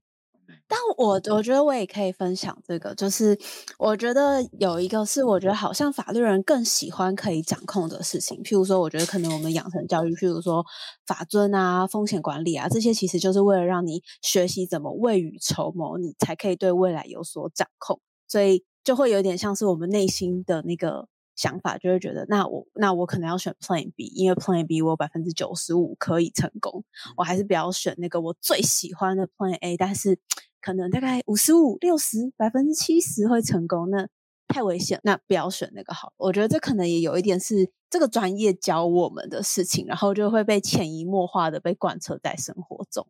[0.67, 3.37] 但我我觉得我也可以分享这个，就是
[3.77, 10.65] 我觉得有一个是我觉得好像法律人更喜欢可以掌控的事情，譬如说，我觉得可能我们养成教育，譬如说
[11.05, 26.83] 法尊啊、风险管理啊这些，其实就是为了让你学习怎么未雨绸缪，你才可以对未来有所掌控，所以就会有点像是我们内心的那个想法，就会觉得那我那我可能要选 Plan B，因为 Plan B 我百分之九十五可以成功，
[27.17, 30.19] 我还是不要选那个我最喜欢的 Plan A，但是。
[30.65, 34.07] 可能大概五十五、六十、百分之七十会成功，那
[34.47, 36.11] 太危险，那不要选那个好。
[36.17, 43.05] 我觉得这可能也有一点是这个专业教我们的事情，然后就会被潜移默化的被贯彻在生活中。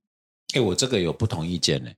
[0.54, 1.92] 哎，我这个有不同意见呢。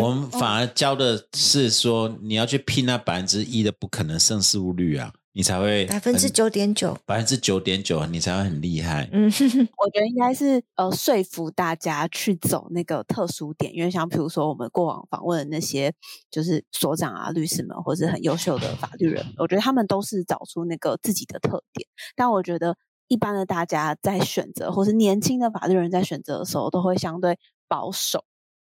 [0.00, 5.12] 我们反而教的是说，你要去拼那百分之一的不可能胜诉率啊。
[5.36, 9.06] 你才会百分之九点九，百分之九点九，你才会很厉害。
[9.12, 9.30] 嗯，
[9.76, 15.92] 我觉得应该是呃说服大家去走那个特殊点，因为像比如说我们过往访问的那些
[16.30, 21.86] 就是所长啊、律师们，或是很优秀的法律人，我觉得他们都是找出那个自己的特点。
[22.14, 28.24] 但我觉得一般的大家在选择，或是年轻的法律人在选择的时候，都会相对保守。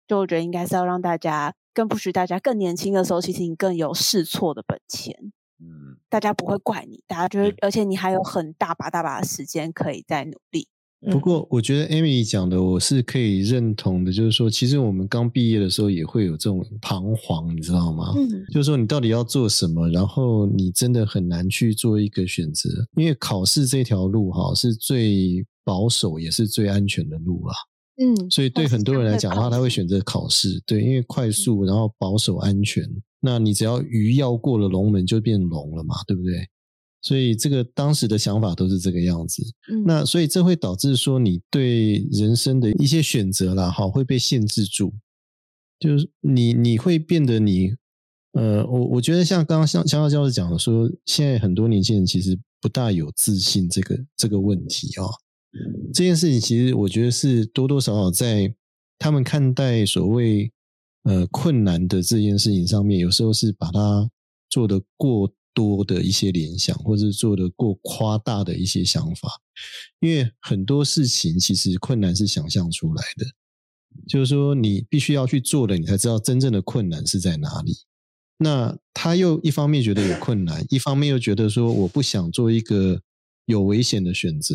[0.09, 5.33] 就我觉得应该是要让大家更不许大家更年轻的时候，其实你更有试错的本钱。
[5.61, 10.69] 嗯，大家不会怪你，大家觉得，而且你还有很大把大把的时间可以再努力。
[11.11, 18.13] 不过，我觉得 Amy 讲的我是可以认同的，就是说，其实我们刚毕业的时候也会有这种彷徨，你知道吗？
[18.17, 27.55] 嗯，就是说你到底要做什么，然后你真的很难去做一个选择，因为考试这条路哈是最保守也是最安全的路啦。
[27.99, 32.83] 嗯，所以对很多人来讲的话，他会选择考试，对，因为快速，然后保守安全。
[33.27, 36.49] 那你只要鱼要过了龙门，就变龙了嘛，对不对？
[37.03, 39.43] 所以这个当时的想法都是这个样子。
[39.85, 44.95] 那所以这会导致说，你对人生的一些选择啦，哈，会被限制住。
[45.79, 47.71] 就是你你会变得你，
[48.33, 55.05] 呃，我我觉得像刚刚香香教授讲的说，现在很多年轻人其实不大有自信这个这个问题啊。
[55.93, 58.55] 这件事情其实我觉得是多多少少在
[58.99, 60.51] 他们看待所谓。
[61.07, 64.11] 呃，困难的这件事情上面，有时候是把它
[64.51, 69.41] 做的过多的一些联想，或者做的过夸大的一些想法。
[70.01, 73.25] 因为很多事情其实困难是想象出来的，
[74.09, 77.73] 就是说你必须要去做了，你才知道真正的困难是在哪里。
[78.39, 83.01] 那他又一方面觉得有困难，一方面又觉得说我不想做一个
[83.47, 84.55] 有危险的选择，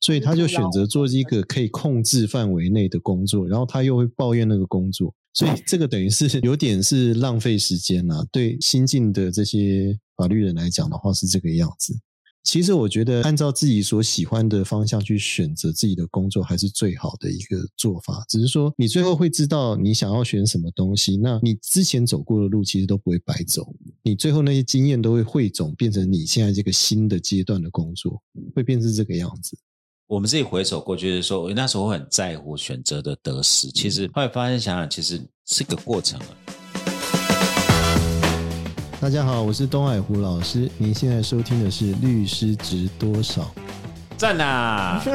[0.00, 8.26] 所以他就选择做一个可以控制范围内的工作，然后他又会抱怨那个工作，所以这个等于是有点是浪费时间啦。
[8.32, 11.98] 对新进的这些法律人来讲的话，是这个样子。
[12.44, 18.24] 其实我觉得，按照自己所喜欢的方向去选择自己的工作，还是最好的一个做法。
[18.26, 28.22] 只是说，你最后会知道你想要选什么东西，那你之前走过的路其实都不会白走，你最后那些经验都会汇总，变成你现在这个新的阶段的工作，
[28.54, 29.58] 会变成这个样子。
[30.08, 36.26] 我们自己回首过去的时候，那时候我很在乎选择的得失，其实后来发现想想，其实是个过程了。
[39.02, 40.66] 大家好，我是东海湖老师。
[40.78, 43.42] 您现在收听的是《律师值多少》？
[44.16, 44.98] 赞呐！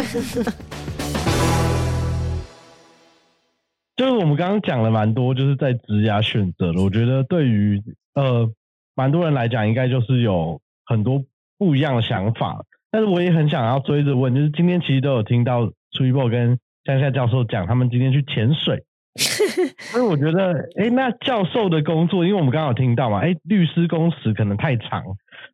[3.98, 6.84] 就是我们刚刚讲了蛮多，就是在职涯选择了。
[6.84, 7.82] 我觉得对于
[8.14, 8.48] 呃
[8.94, 11.26] 蛮多人来讲，应该就是有很多
[11.58, 12.64] 不一样的想法。
[12.94, 18.84] 但是我也很想要追着问，就是今天其实都有听到崔博跟江夏教授讲，他们今天去潜水。
[19.92, 25.04] 所以我觉得，哎，那教授的工作，因为我们刚好听到嘛，哎，律师工时可能太长，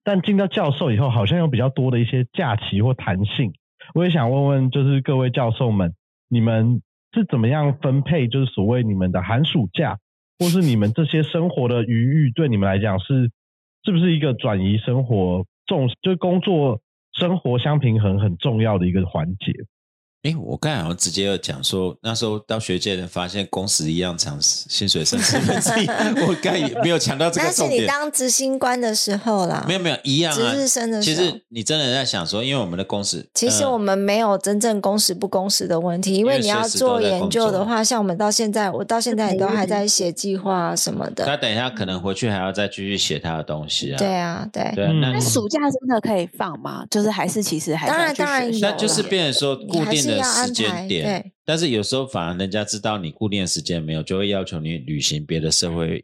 [0.04, 3.54] 但进到教授以后，好像有比较多的一些假期或弹性。
[3.94, 5.94] 我也想问问，就是各位教授们，
[6.28, 6.82] 你们
[7.14, 8.28] 是怎么样分配？
[8.28, 9.98] 就是所谓你们的寒暑假，
[10.40, 13.32] 或是你们这些生活的余裕，对你们来讲是
[13.86, 16.82] 是不是一个转移生活重，就是工作
[17.20, 19.52] 生活相平衡很重要的一个环节？
[20.24, 25.88] 哎，我刚才好像直接有讲说，那时候到学界人发现工时一样长，薪水剩四分之一。
[26.28, 27.70] 我刚也没有强调这个重点。
[27.70, 29.64] 那是你当执行官的时候啦。
[29.66, 30.36] 没有没有一样啊。
[30.36, 41.24] 值日生的时候，其实你真的在想说，因为我们的工时，其实我们没有真正工时不工时的问题，因为你要做研究的话，像我们到现在，我到现在也都还在写计划什么的。
[41.28, 43.98] 他等一下可能回去还要再继续写他的东西啊。
[43.98, 44.70] 对啊，对。
[44.76, 46.86] 对，那暑假真的可以放吗？
[46.92, 50.88] 就是还是其实还当然当然有，那就是变成说固定的时间。
[50.88, 56.04] 点，但是有时候反而人家知道你固定的时间没有，就会要求你履行别的社会，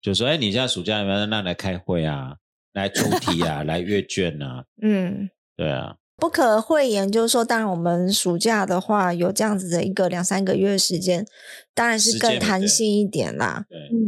[0.00, 2.36] 就说：“哎，你现在暑假有没有那来开会啊，
[2.74, 5.96] 来出题啊， 来阅卷啊？”嗯，对啊。
[6.16, 11.26] 不可讳言，就是说，当然我们暑假的话有这样子的一个两三个月的时间，
[11.74, 13.66] 当然是更弹性一点啦。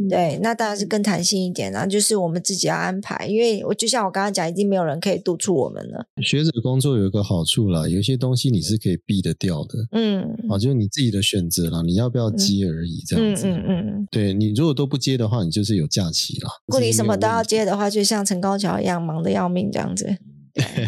[0.09, 6.07] 对，那当然是更弹性一点啦，就是我们自己要安排，因为我就像我刚刚讲，已经没有人可以督促我们了。
[6.23, 9.75] 学者工作有一个好处啦，有些东西你是可以避得掉的。
[9.91, 13.49] 嗯，啊，就是你自己的选择啦，你要不要接而已，这样子。
[13.49, 14.09] 嗯嗯嗯。
[14.13, 16.49] 对你如果都不接的话，你就是有假期啦。
[16.67, 20.17] 如果你什么都要接的话，就像陈高桥一样，忙得要命这样子。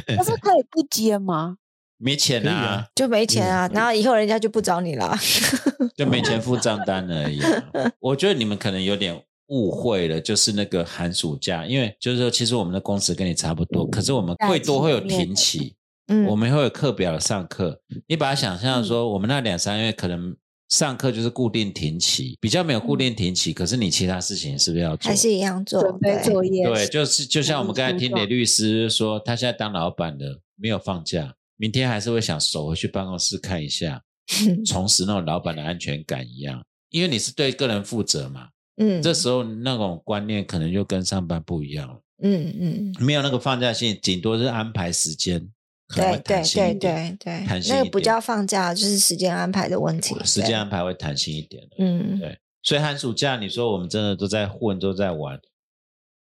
[0.06, 1.56] 但是可以不接吗？
[1.98, 5.16] 没钱啊，就没钱啊，然后以后人家就不找你了，
[5.96, 7.40] 就没钱付账单而已。
[7.98, 15.74] 我觉得你们可能有点误会了，就是那个寒暑假，因为就是说，其实我们的工时跟你差不多，可是我们会多会有停期，
[16.06, 17.80] 嗯，我们会有课表上课。
[18.06, 20.36] 你把它想象说，我们那两三月可能。
[20.68, 25.08] 上课就是固定停期，比较没有固定停期，可是你其他事情是不是要做？
[25.10, 25.80] 还是一样做？
[25.82, 26.66] 准备作业。
[26.66, 34.02] 对，就是就像我们刚才听李律师说，他现在当老板的没有放假，明天还是会想守回去办公室看一下，
[34.66, 36.62] 重拾那种老板的安全感一样。
[36.90, 45.48] 因为你是对个人负责嘛，嗯，这时候那种观念可能就跟上班不一样了，嗯嗯，没有那个放假性，顶多是安排时间。
[45.94, 50.14] 对对对对对，那个不叫放假，就是时间安排的问题。
[50.24, 52.38] 时间安排会弹性一点嗯，对。
[52.62, 55.38] 所以寒暑假，你说我们真的都在混，都在玩，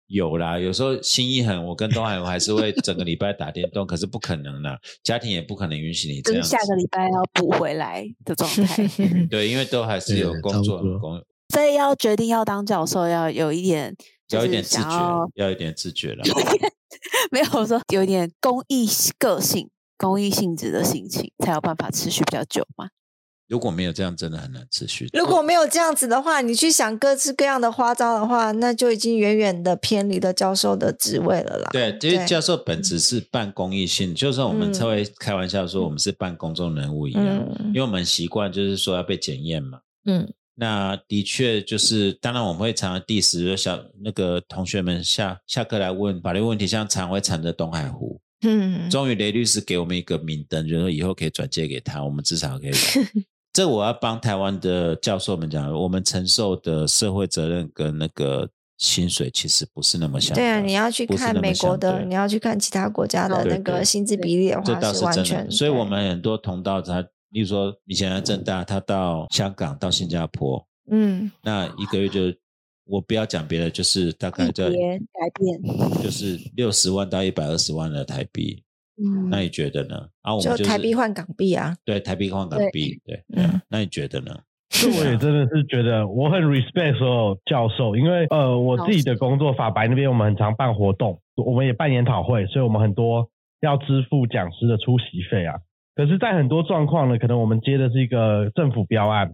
[0.08, 0.58] 有啦。
[0.58, 6.42] 有时候心一狠，我跟东海我还是会整个礼拜打电动，可是不可能啦，家庭也不可能允许你这样。
[6.42, 8.86] 下个礼拜要补回来的状态。
[9.30, 11.22] 对，因为都还是有工作工。
[11.54, 13.96] 所以要决定要当教授，要有一点，
[14.30, 16.22] 要一点自觉，要一点自觉了。
[17.30, 18.88] 没有说有一点公益
[19.18, 22.88] 个性、公益性质的心情，才有办法持续比较久嘛。
[23.46, 25.08] 如果没有这样，真的很难持续。
[25.14, 31.70] 如果没有这样子的话，你去想各式各样的花招的话，那就已经远远的偏离了教授的职位了啦。
[31.72, 37.24] 对，其实教授本质是办公益性，就算我们稍微开玩笑说，我们是办公众人物一样，
[37.68, 39.80] 因为我们习惯就是说要被检验嘛。
[40.04, 40.30] 嗯。
[40.60, 52.72] 那的确就是，当然我们会常常第十小那个同学们下下课来问法律问题，像常会缠着东海湖，嗯，终于雷律师给我们一个明灯，就是以后可以转借给他，我们至少可以。
[53.54, 58.48] 这我要帮台湾的教授们讲，我们承受的社会责任跟那个
[58.78, 65.50] 薪水其实不是那么相对啊，你要去看美国的，你要去看其他国家的那个薪资比例的这话，倒是真完全的。
[65.50, 72.20] 所以我对们很多同道他，例如说以前在正大，他到香港、到新加坡，嗯，那一个月就
[72.86, 78.62] 我不要讲别的，就是大概在别改变，就是六十万到一百二十万的台币。
[78.96, 80.08] 嗯，那你觉得呢？
[80.22, 84.36] 啊，我就们就是台币换港币啊，对台币换港对币，对，嗯那你觉得呢？
[84.70, 95.54] 这我也真的是觉得我很 respect 所有教授，因为呃我自己的工作法白那边我们很常办活动，我们也办研讨会，所以我们很多要支付讲师的出席费啊。
[95.98, 99.32] 可是，在很多状况呢，可能我们接的是一个政府标案，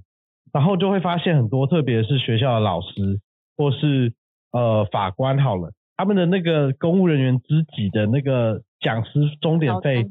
[0.50, 3.20] 然后就会发现很多，特别是学校的老师
[3.54, 4.14] 或是
[4.50, 9.10] 呃法官好了，他们的那个公务人员自己的那个讲师
[9.42, 10.06] 钟点费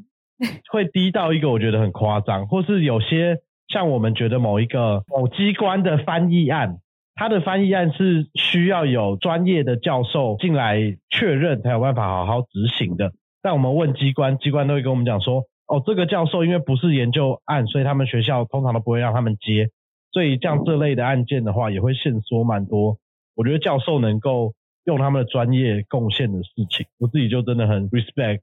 [0.70, 6.76] 会低到一个我觉得很夸张，或是有些像我们觉得某一个某机关的翻译案，
[7.16, 10.78] 他的翻译案是需要有专业的教授进来
[11.10, 13.10] 确认才有办法好好执行的。
[13.42, 19.70] 但我们问机关，机关都会跟我们讲说，哦，这个教授因为不是研究案，所以他们学校通常都不会让他们接。
[20.12, 22.98] 所以像这类的案件的话，也会限缩蛮多。
[23.34, 24.52] 我觉得教授能够
[24.84, 28.40] 用他们的专业贡献的事情，我自己就真的很 respect。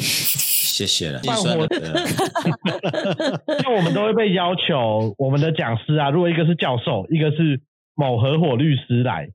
[0.00, 7.60] 谢谢了， 办活计算的对像我们都会被要求，我们的讲师啊，如果一个是教授，一个是
[7.94, 9.28] 某合伙律师来，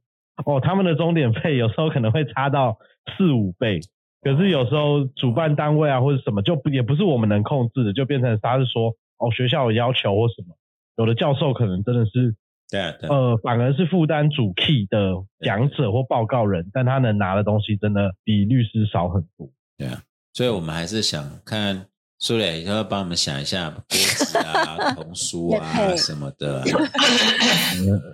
[0.45, 2.77] 哦，他们的钟点费有时候可能会差到
[3.15, 3.79] 四五倍。
[4.21, 10.55] 可是有时候主办单位啊或者什么，就不也不是我们能控制的，就变成他是说，哦，学校有要求或什么，
[10.97, 12.35] 有的教授可能真的是，
[12.69, 13.15] 对啊，对啊。
[13.15, 19.49] 呃，反而是负担主 key 的讲者或报告人，但他能拿的东西真的比律师少很多。
[19.77, 20.01] 对啊，
[20.33, 21.85] 所以我们还是想看
[22.19, 26.59] 苏磊以后帮我们想一下锅子啊、 童书啊什么的。
[26.59, 26.65] 啊，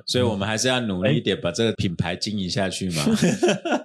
[0.05, 3.03] 所以我们还是要努力一点，把这个品牌经营下去嘛。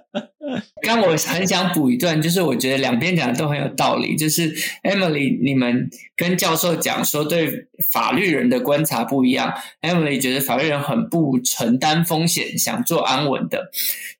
[0.93, 4.17] 但我很想补一段，就是我觉得两边讲的都很有道理。
[4.17, 13.71] 就是 Emily，你们跟教授讲说对法律人的观察不一样，Emily 觉得法律人很不承担风险，想做安稳的。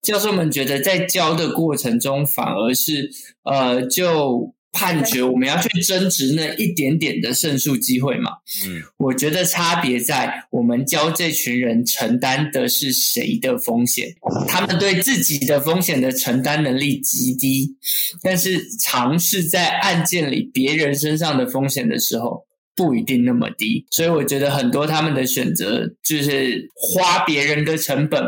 [0.02, 3.12] 教授们觉得在教的过程中，反而是
[3.44, 4.54] 呃就。
[4.72, 8.32] 判决我们要去争执那一点点的胜诉机会嘛？
[8.66, 14.16] 嗯，我觉得差别在我们教这群人承担的是谁的风险，
[14.48, 17.76] 他们对自己的风险的承担能力极低，
[18.22, 22.46] 但是尝试在案件里别人身上的风险的时候。
[22.82, 28.20] 不一定那么低，所以我觉得很多他们的选择就是花别人的成本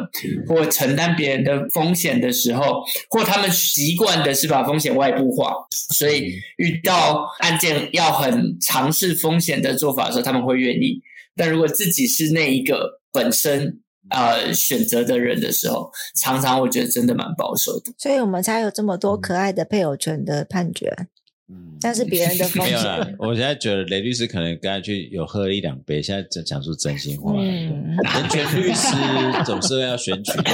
[0.47, 11.01] 或承担别人的风险的时候，或他们习惯的是把风险外部化，所以遇到案件要很尝试风险的做法的时候，他们会愿意。
[11.35, 13.79] 但如果自己是那一个本身
[14.11, 17.91] 呃选择的人的时候，常常我觉得真的蛮保守的。
[17.97, 21.07] 所以我们才有这么多可爱的配偶权的判决。
[21.49, 22.79] 嗯但是别人的风没有
[23.19, 27.33] 我现在觉得雷律师可能刚才去有喝了一两杯，现在在讲出真心话。
[27.37, 28.95] 嗯，人权律师
[29.45, 30.51] 总是要选举的，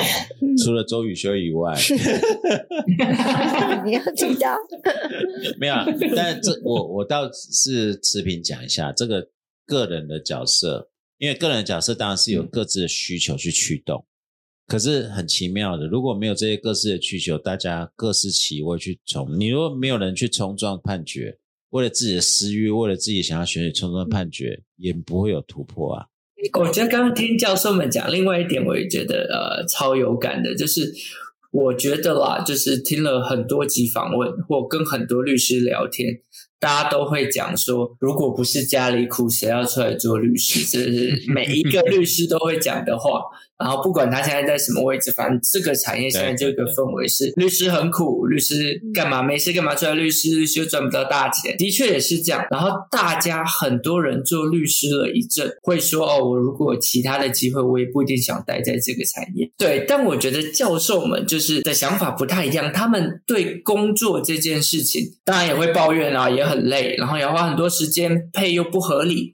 [0.64, 1.78] 除了周宇修以外，
[3.86, 4.58] 你要听到，
[5.60, 5.86] 没有啊。
[6.16, 9.30] 但这我我倒是持平讲一下这个
[9.68, 14.04] 个人的角色，因为个人的角色当然是有各自的需求去驱动。
[14.70, 19.28] 可是很奇妙的，如果没有这些各自的需求，大家各司其位去冲。
[19.40, 21.40] 你如果没有人去冲撞判决，
[21.72, 26.06] 为了自己的私欲，为了自己想要选举冲撞判决，也不会有突破啊。
[26.54, 30.94] 我觉得刚刚听教授们讲，另外一点我也觉得呃超有感的，就是
[31.52, 36.22] 我觉得啦，就是听了很多集访问或跟很多律师聊天，
[36.60, 40.60] 大家都会讲说，如果不是家里苦，谁要出来做律师？
[40.66, 43.24] 这是每一个律师都会讲的话。
[43.60, 52.46] 然后不管他现在在什么位置，反正这个产业现在这个氛围是律师很苦，律师干嘛没事干嘛出来律师，律师又赚不到大钱，的确也是这样。
[52.50, 59.52] 然后大家很多人做律师了一阵，会说哦，我如果有其他的机会，我也不一定想待在这个产业。
[59.58, 69.34] 对，但我觉得教授们就是的想法不太一样，他们对工作这件事情，当然也会抱怨啊，也很累，然后也要花很多时间，配又不合理。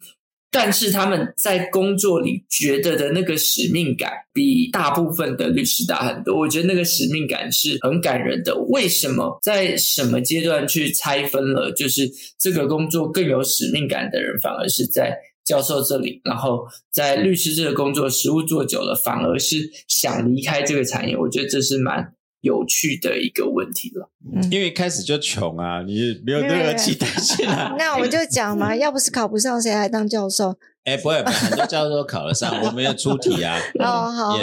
[0.52, 6.40] 但是他们在工作里觉得的那个使命感，比大部分的律师大很多。
[6.40, 8.56] 我觉得那个使命感是很感人的。
[8.70, 21.18] 为什么在什么阶段去拆分了，就是这个工作更有使命感的人，反而是在教授这里，然后在律师这个工作实务做久了，反而是想离开这个产业。
[21.18, 22.15] 我觉得这是蛮
[22.46, 24.10] 有趣的一个问题了。
[24.50, 27.74] 因为一开始就穷啊，你没有任何期待性啊。
[27.78, 30.56] 那我们就讲嘛， 要不是考不上，谁来当教授？
[30.84, 33.58] 哎，不会，很多教授考得上， 我们要出题啊。
[33.80, 34.38] 哦，好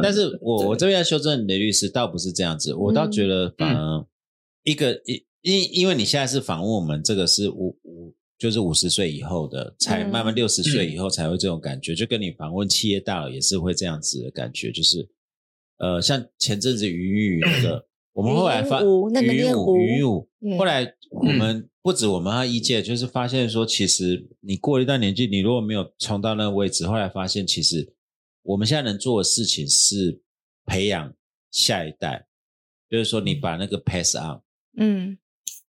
[0.00, 4.06] 但是我我这边要修正你的律师，倒不是这样子，我倒觉得反而
[4.62, 15.08] 一个因因因为你现在是访问我们这个是五五就是五十岁以后的，才嗯慢慢六十岁以后才会这种感觉，就跟你访问企业大佬也是会这样子的感觉，就是
[15.80, 27.90] 呃，像前阵子云雨那个，我们后来发云雾那个云雾念雾云雾嗯，后来我们不止我们和一届，就是发现说，其实你过了一段年纪，你如果没有冲到那个位置，后来发现其实
[28.42, 30.20] 我们现在能做的事情是
[30.66, 31.12] 培养
[31.50, 32.26] 下一代，
[32.88, 34.40] 就是说你把那个 pass on，
[34.76, 35.18] 嗯。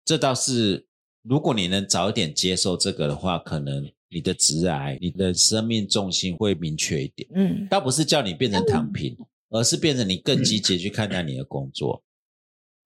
[0.05, 0.87] 这倒是
[1.23, 7.29] 如果你能早一点接受这个的话，可能你的直癌、你的生命重心会明确一点。
[7.35, 7.67] 嗯。
[7.69, 9.15] 倒不是叫你变成躺平，
[9.51, 12.03] 而是变成你更积极去看待你的工作。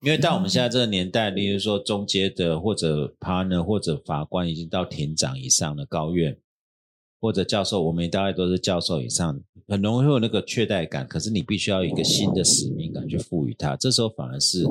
[0.01, 6.37] 因为到我们现在这个年代，例如说中阶的或者 partner 或者法官已经到庭长以上的高院，
[7.21, 11.07] 或者教授，我们大概都是教授以上，很容易会有那个缺代感。
[11.07, 14.65] 可是你必须要有一个新的使命感去赋予它，这时候反而是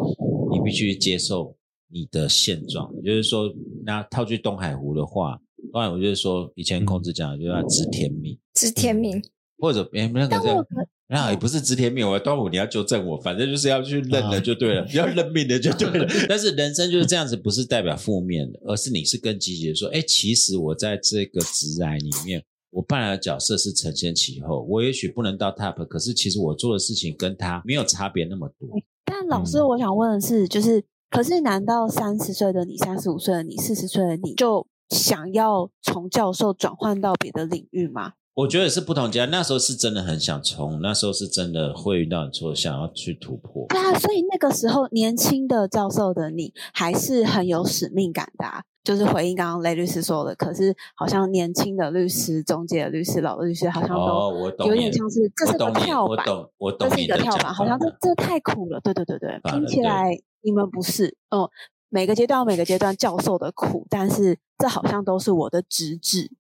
[0.51, 1.57] 你必须接受
[1.89, 2.95] 你的现状。
[2.97, 3.51] 也就是说，
[3.85, 5.41] 那套句东海湖的话，
[5.73, 8.39] 东海我就是说，以前孔子讲的就要知天命。
[8.53, 9.19] 知天命，
[9.63, 10.67] 或者诶那个这样
[11.07, 16.09] 那也不是知天命，我端午你要纠正我，反正就是要去认了就对了， 要认命的就对了。
[16.29, 28.69] 但是人生就是这样子，不是代表负面的，而是你是更积极的说，哎，其实我在这个职涯里面，我扮演的角色是承先启后，我也许不能到 top，可是其实我做的事情跟他没有差别那么多。
[29.05, 38.15] 但老师，嗯我想问的是，就是，可是难道三十岁的你、三十五岁的你、四十岁的你就想要从教授转换到别的领域吗？
[38.35, 43.67] 我觉得是不同阶段，那时候是真的很想冲，那时候是真的会遇到错，想要去突破。
[43.69, 50.35] 对啊，所以那个时候年轻的教授的你还是很有使命感的、啊，就是回应刚刚雷律师说的。
[50.35, 58.81] 可是好像年轻的律师、中介的律师、老的律师好像哦，都我懂有点像是这是个跳板，我懂，我懂这是一个跳板，好像法这这太苦了。
[58.81, 60.11] 对对对对，听起来
[60.41, 61.47] 你们不是，嗯，
[61.91, 66.31] 每个阶段有每个阶段教授的苦，但是这好像都是我的职志。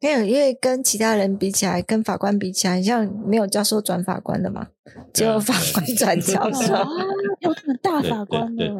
[0.00, 4.68] 没有，因为跟其他人比起来，跟法官比起来，像没有教授转法官的嘛，
[5.12, 6.74] 只有法官 转教授。
[6.74, 6.88] 啊，
[7.40, 8.76] 有很大法官对的，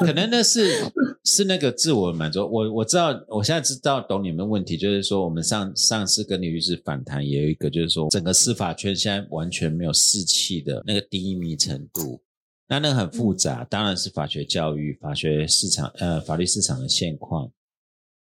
[0.00, 0.90] 可能那是
[1.24, 2.40] 是那个自我满足。
[2.40, 12.20] 我我知道，我现在知道懂你们的问题，就是说我们上上次跟李律师反弹，也有一个就是说，整个司法圈现在完全没有士气的那个低迷程度。
[12.68, 17.48] 那那个很复杂，当然是法学教育、法学市场呃法律市场的现况，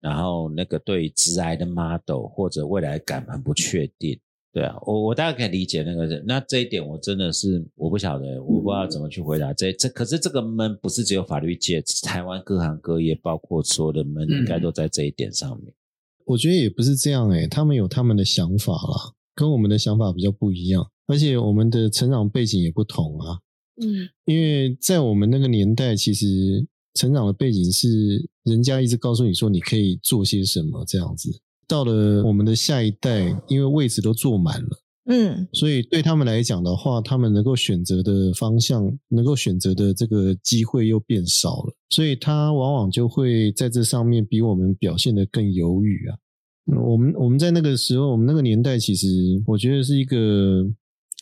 [0.03, 4.19] 然后那个对于直癌的 model 或者未来感很不确定。
[4.51, 6.23] 对啊，我我大概可以理解那个人。
[6.27, 9.89] 那这一点我真的是我不晓得，我不知道怎么去回答这这。
[9.89, 15.73] 可是这个闷不是只有法律界，台湾各行各业，包括所有的闷，应该都在这一点上面。
[16.25, 23.39] 我觉得也不是这样诶、他们有他们的想法啦，跟我们的想法比较不一样，而且我们的成长背景也不同啊。
[23.81, 31.29] 嗯，因为在我们那个年代，其实成长的背景是人家一直告诉你说你可以做些什么这样子。
[31.67, 34.69] 到了我们的下一代，因为位置都坐满了，
[35.05, 46.17] 嗯所以对他们来讲的话，他们能够选择的方向，能够选择的这个机会又变少了，所以他往往就会在这上面比我们表现的更犹豫啊。
[46.71, 49.07] 嗯我们我们在那个时候，我们那个年代，其实
[49.47, 50.65] 我觉得是一个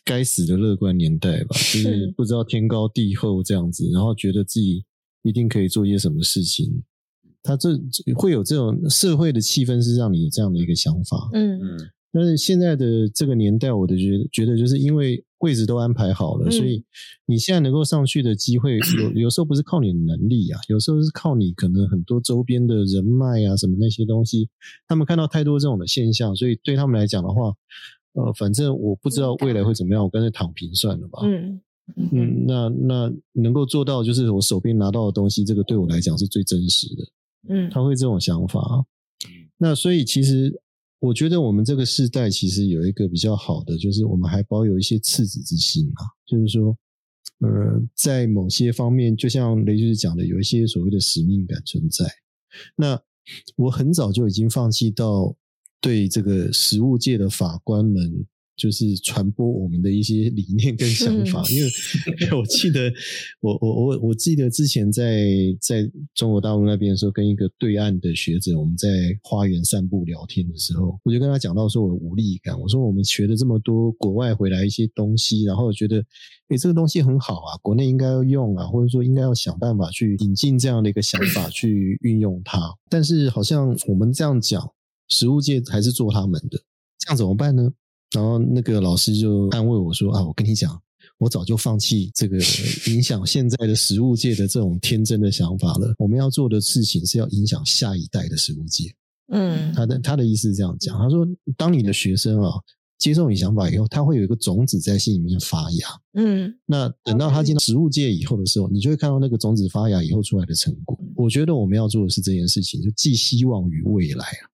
[0.04, 4.84] 该死的乐观年代吧，就是 不知道天高地厚这样子，然后觉得自己
[5.24, 6.84] 一定可以做些什么事情。
[7.44, 7.70] 他这
[8.16, 11.30] 会有这种社会的气氛，是让你有这样的一个想法。
[11.34, 11.78] 嗯嗯，
[12.12, 16.84] 但是现在的这个年代，我的觉得觉得就是因为位置都安排好了，嗯所以
[17.26, 24.48] 你现在能够上去的机会，有有时候不是靠你的能力啊，有时候是靠你可能很多周边的人脉啊，什么那些东西。
[24.88, 27.54] 他们看到太多这种的现象，所以对他们来讲的话，
[28.14, 31.22] 呃，反正我不知道未来会怎么样，我干脆躺平算了吧。
[31.24, 31.60] 嗯
[32.12, 37.04] 嗯，那那能够做到就是我手边拿到的东西，这个对我来讲是最真实的。
[37.50, 38.86] 嗯他会这种想法。
[39.58, 40.62] 那所以其实
[41.00, 46.78] 我觉得我们这个世代其实有一个比较好的，就是我们还保有一些赤子之心啊，就是说，
[47.40, 52.06] 呃，在某些方面，就像雷律师讲的，有一些所谓的使命感存在。
[52.76, 53.02] 那
[53.56, 55.36] 我很早就已经放弃到
[55.80, 58.26] 对这个实务界的法官们
[58.62, 61.42] 就是传播我们的一些理念跟想法。
[61.50, 61.68] 因为
[62.38, 62.94] 我记得，
[63.42, 65.26] 我我我我记得之前在
[65.60, 68.88] 在中国大陆那边的时候，跟一个对岸的学者，我们在
[69.24, 72.60] 花园散步聊天的时候，我就跟他讲到说我的无力感。
[72.60, 75.98] 我说我们学了这么多国外回来一些东西，然后觉得
[76.50, 82.60] 诶这个东西很好啊，国内应该要用啊，或者说应该要想办法去引进这样的一个想法去运用它。
[82.90, 84.72] 但是好像我们这样讲，
[85.10, 86.60] 实物界还是做他们的，
[87.00, 87.72] 这样怎么办呢？
[88.12, 90.80] 然后那个老师就安慰我说：“啊，我跟你讲，
[91.18, 92.38] 我早就放弃这个
[92.92, 95.94] 影响现在的食物界的这种天真的想法了。
[95.98, 98.94] 我们要做的事情是要影响下一代的食物界。”
[99.34, 102.52] 嗯，他的他的意思是这样讲，他说：“当你的学生啊
[102.98, 105.88] 接受你想法以后，他会有一个种子在心里面发芽。
[106.16, 111.00] 嗯，那等到他进到食物界以后的时候，你就会看到那个种子发芽以后出来的成果。
[111.16, 114.52] 我觉得我们要做的是这件事情，就寄希望于未来啊。”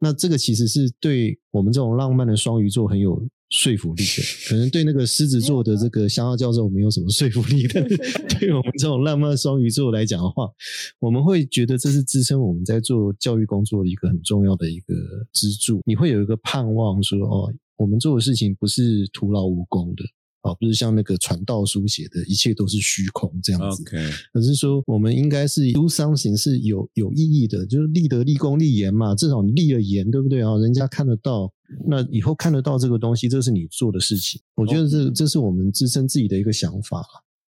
[0.00, 3.20] 那这个其实是对我们这种浪漫的双鱼座很有
[3.50, 7.82] 说服力的，可能对那个狮子座的这个香蕉教授没有什么说服力，的
[8.38, 10.48] 对我们这种浪漫双鱼座来讲的话，
[11.00, 14.94] 我们会觉得这是支撑我们在做教育工作的一个很重要的一个
[15.32, 15.80] 支柱。
[15.86, 20.04] 你会有一个盼望说，哦，我们做的事情不是徒劳无功的。
[20.42, 23.82] 啊，不是像那个传道书写的，一切都是虚空这样子。
[23.82, 29.14] OK，可是说我们应该是 do something 是有有意义的，就是立德、立功、立言嘛。
[29.14, 30.56] 至少你立了言，对不对啊？
[30.58, 31.52] 人家看得到，
[31.88, 34.40] 那以后看得到这个东西，这是你做的事情。
[34.54, 37.04] 我觉得这这是我们支撑自己的一个想法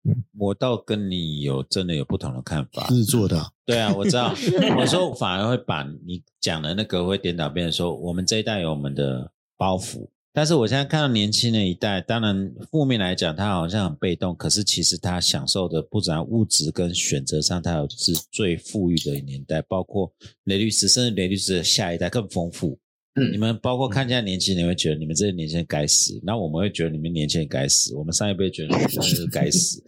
[0.08, 2.88] 嗯，我倒跟你有真的有不同的看法。
[2.90, 4.32] 是做的，对啊，我知道。
[4.80, 10.08] 我说反而会把你讲的那个会颠倒，变成说我们这一代有我们的包袱。
[10.36, 20.12] 但是我现在看到年轻的一代，当然负面来讲，他好像很被动，可是其实他享受的不只物质跟选择上，他有是最富裕的年代，包括
[20.44, 22.78] 雷律师，甚至雷律师的下一代更丰富。
[23.16, 29.82] 嗯，你们包括看现在年轻人会觉得你们这些年轻人该死，那我们会觉得你们年轻人该死，我们上一辈觉得你们是该死。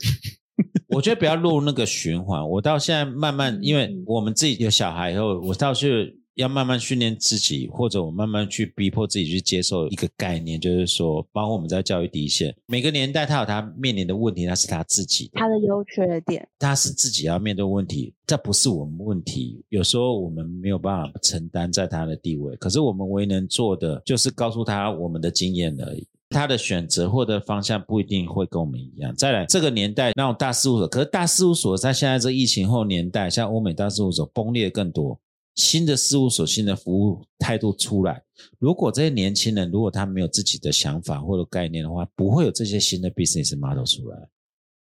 [0.88, 2.50] 我觉得不要落入那个循环。
[2.50, 6.17] 我到现在慢慢，因为我们自己有小孩以后，我倒是。
[6.38, 19.64] 要慢慢训练自己，或者我慢慢去逼迫自己去接受一个概念，就是说，包括我们在教育第一线，每个年代他有他面临的问题，那是他自己他的优缺点，他是自己要面对问题，这不是我们问题。
[19.70, 26.08] 有时候我们没有办法承担在他的地位，可是我们唯能做的就是告诉他我们的经验而已。
[26.30, 29.16] 他的选择或者方向不一定会跟我们一样。
[29.16, 35.18] 再来，这个年代那种大事务所，可是大事务所在现在这疫情后年代，像欧美大事务所崩裂更多。
[35.58, 38.24] 新的事务所、新的服务态度出来，
[38.60, 44.30] 如果这些年轻人如果他没有自己的想法或者概念的话，不会有这些新的 business model 出来。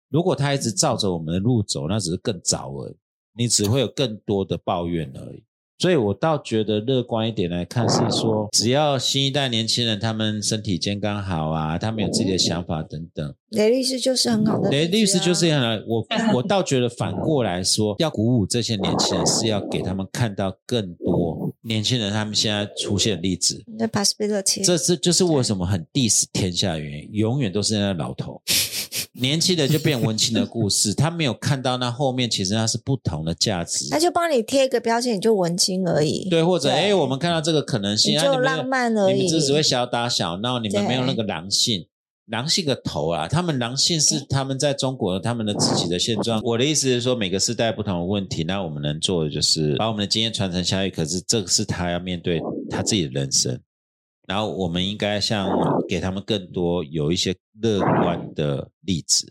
[0.08, 2.96] 如果他一直照着我们的路走，那只是更早而已，
[3.34, 5.44] 你只会有更多的抱怨而已。
[5.78, 14.70] 所以我倒觉得乐观一点来看，是说只要新一代年轻人他们身体健康好啊，他们有自己的想法等等，雷律师就是很好的。
[14.70, 15.84] 雷律师就是很好。
[15.86, 16.06] 我
[16.38, 23.62] 我倒觉得反过来说，要鼓舞这些年轻人，是要给他们看到更多年轻人他们现在出现的例子。
[23.76, 28.40] The possibility，这是就是为什么很 diss 天下原因，永远都是那老头。
[29.16, 33.88] 年轻的就变文青的故事，他没有看到那后面其实那是不同的价值。
[33.88, 36.28] 他就帮你贴一个标签，你就文青而已。
[36.28, 39.14] 对，或者哎，我们看到这个可能性，就浪漫而已。
[39.14, 41.86] 你们只只会小打小闹，你们没有那个狼性，
[42.26, 43.28] 狼性个头啊！
[43.28, 46.40] 他们狼性是他们在中国他们的自己的现状。
[46.42, 50.90] 我的意思是说，每个时代不同的问题，那我们能做的就是把我们的经验传承下去。
[50.90, 52.40] 可是这个是他要面对
[52.70, 53.60] 他自己的人生。
[54.26, 55.50] 然后我们应该像
[55.86, 59.30] 给他们更多有一些乐观的例子，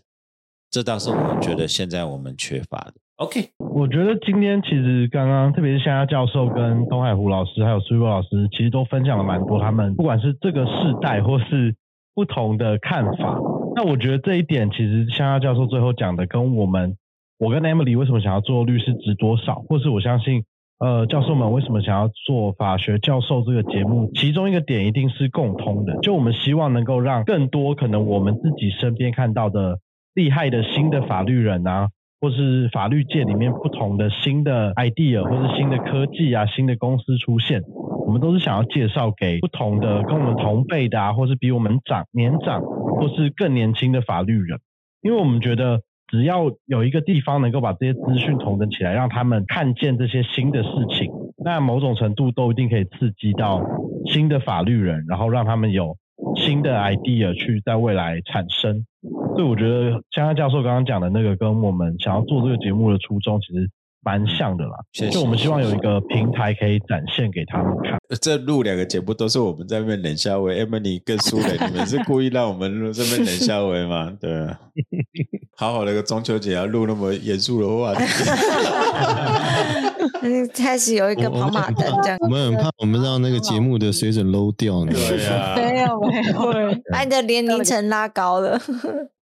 [0.70, 2.94] 这倒是我觉得现在我们缺乏的。
[3.16, 11.76] OK，我觉得今天其实刚刚特别是夏夏教授跟东海湖老师还有苏波老师，其实都分享了蛮多他们不管是这个世代或是
[12.14, 13.38] 不同的看法。
[13.76, 16.96] 那我觉得这一点其实夏夏教授最后讲的跟我们
[17.38, 20.44] 我跟 Emily 为什么想要做律师值多少，或是我相信。
[20.80, 24.10] 呃，教授们为什么想要做法学教授这个节目？
[24.12, 29.78] 其中一个点一定是共通的，就我们希望能够让更多可能我们自己身边看到的
[30.14, 31.88] 厉害的新的法律人啊，
[32.24, 37.60] 或是法律界里面不同的新的 idea，或是新的科技啊、新的公司出现，
[38.06, 44.58] 我们都是想要介绍给不同的跟我们同辈的啊，或是比我们长年长，或是更年轻的法律人，
[45.02, 45.82] 因为我们觉得。
[46.08, 51.10] 只要有一个地方能够把这些资讯统整起来，让他们看见这些新的事情，
[51.42, 53.62] 那某种程度都一定可以刺激到
[54.06, 55.96] 新的法律人，然后让他们有
[56.44, 58.84] 新的 idea 去在未来产生。
[59.34, 63.68] 所以我觉得，像他教授刚刚讲的那个，跟我们想要做这个节目的初衷其实
[64.02, 64.76] 蛮像的啦。
[64.92, 67.98] 谢谢就我们希望有一个平台可以展现给他们看。
[68.08, 74.16] 呃这录两个节目都是我们在那边冷笑话，Emily 跟苏磊，你们是故意让我们录这边冷笑话吗？
[74.20, 74.60] 对啊，
[75.56, 79.83] 好好的一个中秋节要录那么严肃的话题，嗯
[80.54, 84.92] 开始有一个跑马灯这样我，们很怕我们让那个节目的水准 low 掉呢。
[84.92, 86.16] 对啊，没有没
[86.62, 88.60] 有，把你的年龄层拉高了。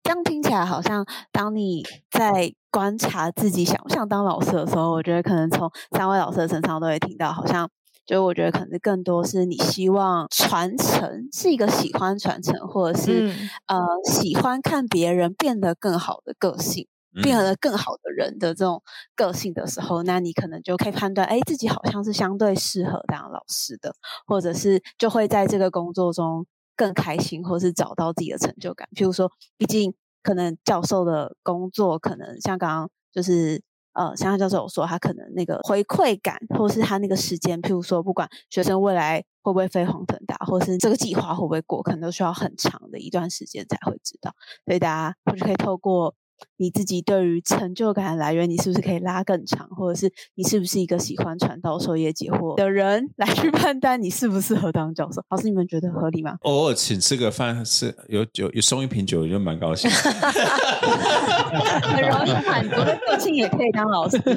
[0.04, 7.66] 这样听起来好像，当你在观察自己想不想当老师的时候，我觉得可能从三位老师的身上都会听到，好像
[8.04, 13.34] 就我觉得可能更多是你希望传承，是一个喜欢传承，或者是、嗯
[13.66, 16.86] 呃喜欢看别人变得更好的个性。
[17.22, 18.82] 变嗯得更好的人的这种
[19.14, 23.94] 个性的时候，那你可能就可以判断，哎，自己好像是相对适合当老师的，
[24.26, 26.46] 或者是就会在这个工作中
[26.76, 28.88] 更开心，或是找到自己的成就感。
[28.96, 33.62] 譬如说，毕竟可能教授的工作，可能像刚刚就是
[33.92, 44.34] 呃，像教授有说，他可能那个回馈感，或是他那个时间，譬如说，不管学生未来会不会飞黄腾达，或是这个计划会不会过，可能都需要很长的一段时间才会知道。
[44.64, 46.12] 所以大家或者可以透过
[46.56, 55.22] 你自己对于成就感的来源，你是不是可以拉更长，或者是你是不是一个喜欢传道授业解惑的人，来去判断你适不适合当教授。
[55.30, 56.36] 老师，你们觉得合理吗？
[56.42, 59.96] 偶尔请吃个饭是有酒有送一瓶酒，我就蛮高兴的。
[61.82, 64.20] 很容易满足的个性也可以当老师。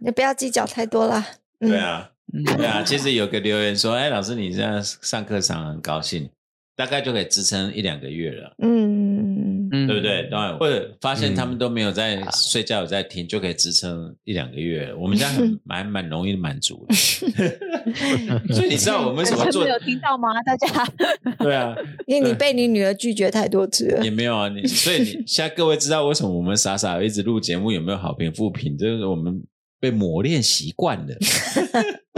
[0.00, 1.24] 你不要计较太多啦。
[1.60, 2.10] 嗯对啊，
[2.56, 6.28] 对啊，其实有个留言说，哎，老师你这样上课上很高兴，
[6.76, 8.54] 大概就可以支撑一两个月了。
[8.62, 10.28] 嗯，嗯对不对？
[10.30, 14.96] 当然，或者发现他们嗯都没有在睡觉，有在听，就可以支撑一两个月了。
[14.98, 16.94] 我们家很蛮蛮容易满足的，
[18.54, 19.66] 所以你知道我们为什么做？
[19.66, 20.28] 有听到吗？
[20.44, 20.84] 大家
[21.38, 21.74] 对啊，
[22.06, 24.10] 因为你被你女儿拒绝太多次了也。
[24.10, 24.48] 没有啊。
[24.48, 28.76] 你所以你现在各位知道为什么我们傻傻地一直录节目有没有好评负评？
[28.76, 29.42] 就是我们
[29.80, 31.14] 被磨练习惯了。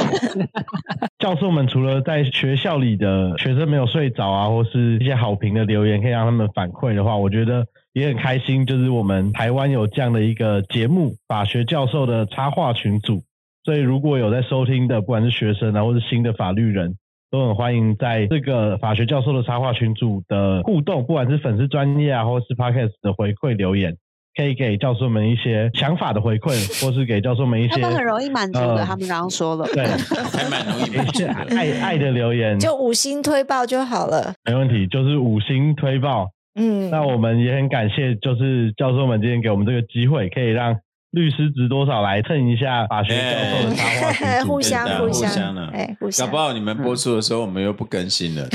[1.19, 8.67] 教授们除了在学校里的学生没有睡着啊，或是一些好评的留言可以让他们反馈的话，我觉得也很开心。
[8.67, 13.23] 就是我们台湾有这样的一个节目——法学教授的插画群组。
[13.65, 16.95] 所以如果有在收听的，不管是学生啊，或是新的法律人，
[17.33, 23.97] 都很欢迎在这个法学教授的插画群组的互动，不管是粉丝专业啊，或是 podcast 的回馈留言，
[24.37, 26.51] 可以给教授们一些想法的回馈，
[26.85, 29.67] 或是给教授们一些他们很容易满足的，呃他们刚刚说了。
[29.73, 31.33] 对还蛮容易满一些足的。
[31.57, 34.35] 爱爱的留言，就五星推爆就好了。
[34.45, 36.29] 没问题，就是五星推爆。
[36.59, 40.75] 嗯，那我们也很感谢，就是教授们今天给我们这个机会，可以让
[41.17, 43.23] 律师值多少来蹭一下法学教
[43.63, 44.45] 授的插画。
[44.45, 45.67] 互相互相的
[45.99, 46.37] 互相搞不。
[46.37, 48.47] 好你们播出的时候，我们又不更新了。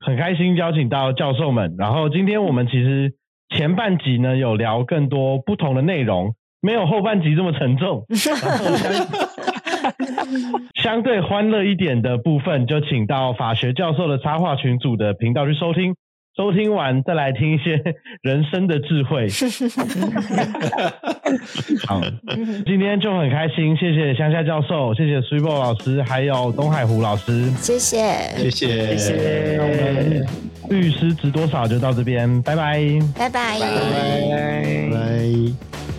[0.00, 1.74] 很开心邀请到教授们。
[1.76, 3.12] 然后今天我们其实
[3.54, 8.06] 前半集呢有聊更多不同的内容，没有后半集这么沉重。
[8.08, 9.06] 然后相
[10.82, 15.94] 相对欢乐一点的部分，就请到法学教授的插画群组的频道去收听。
[16.36, 17.82] 收听完再来听一些
[18.20, 19.26] 人生的智慧。
[21.86, 22.00] 好，
[22.66, 27.50] 今天就很开心，谢谢乡下教授，谢谢 s u p e 老师，还有东海湖老师。
[27.52, 28.04] 谢谢。
[28.36, 30.26] 谢谢，谢那我们
[30.68, 32.82] 律师值多少就到这边，拜拜。
[33.18, 33.58] 拜拜。
[33.58, 34.90] 拜。
[34.92, 35.95] 拜。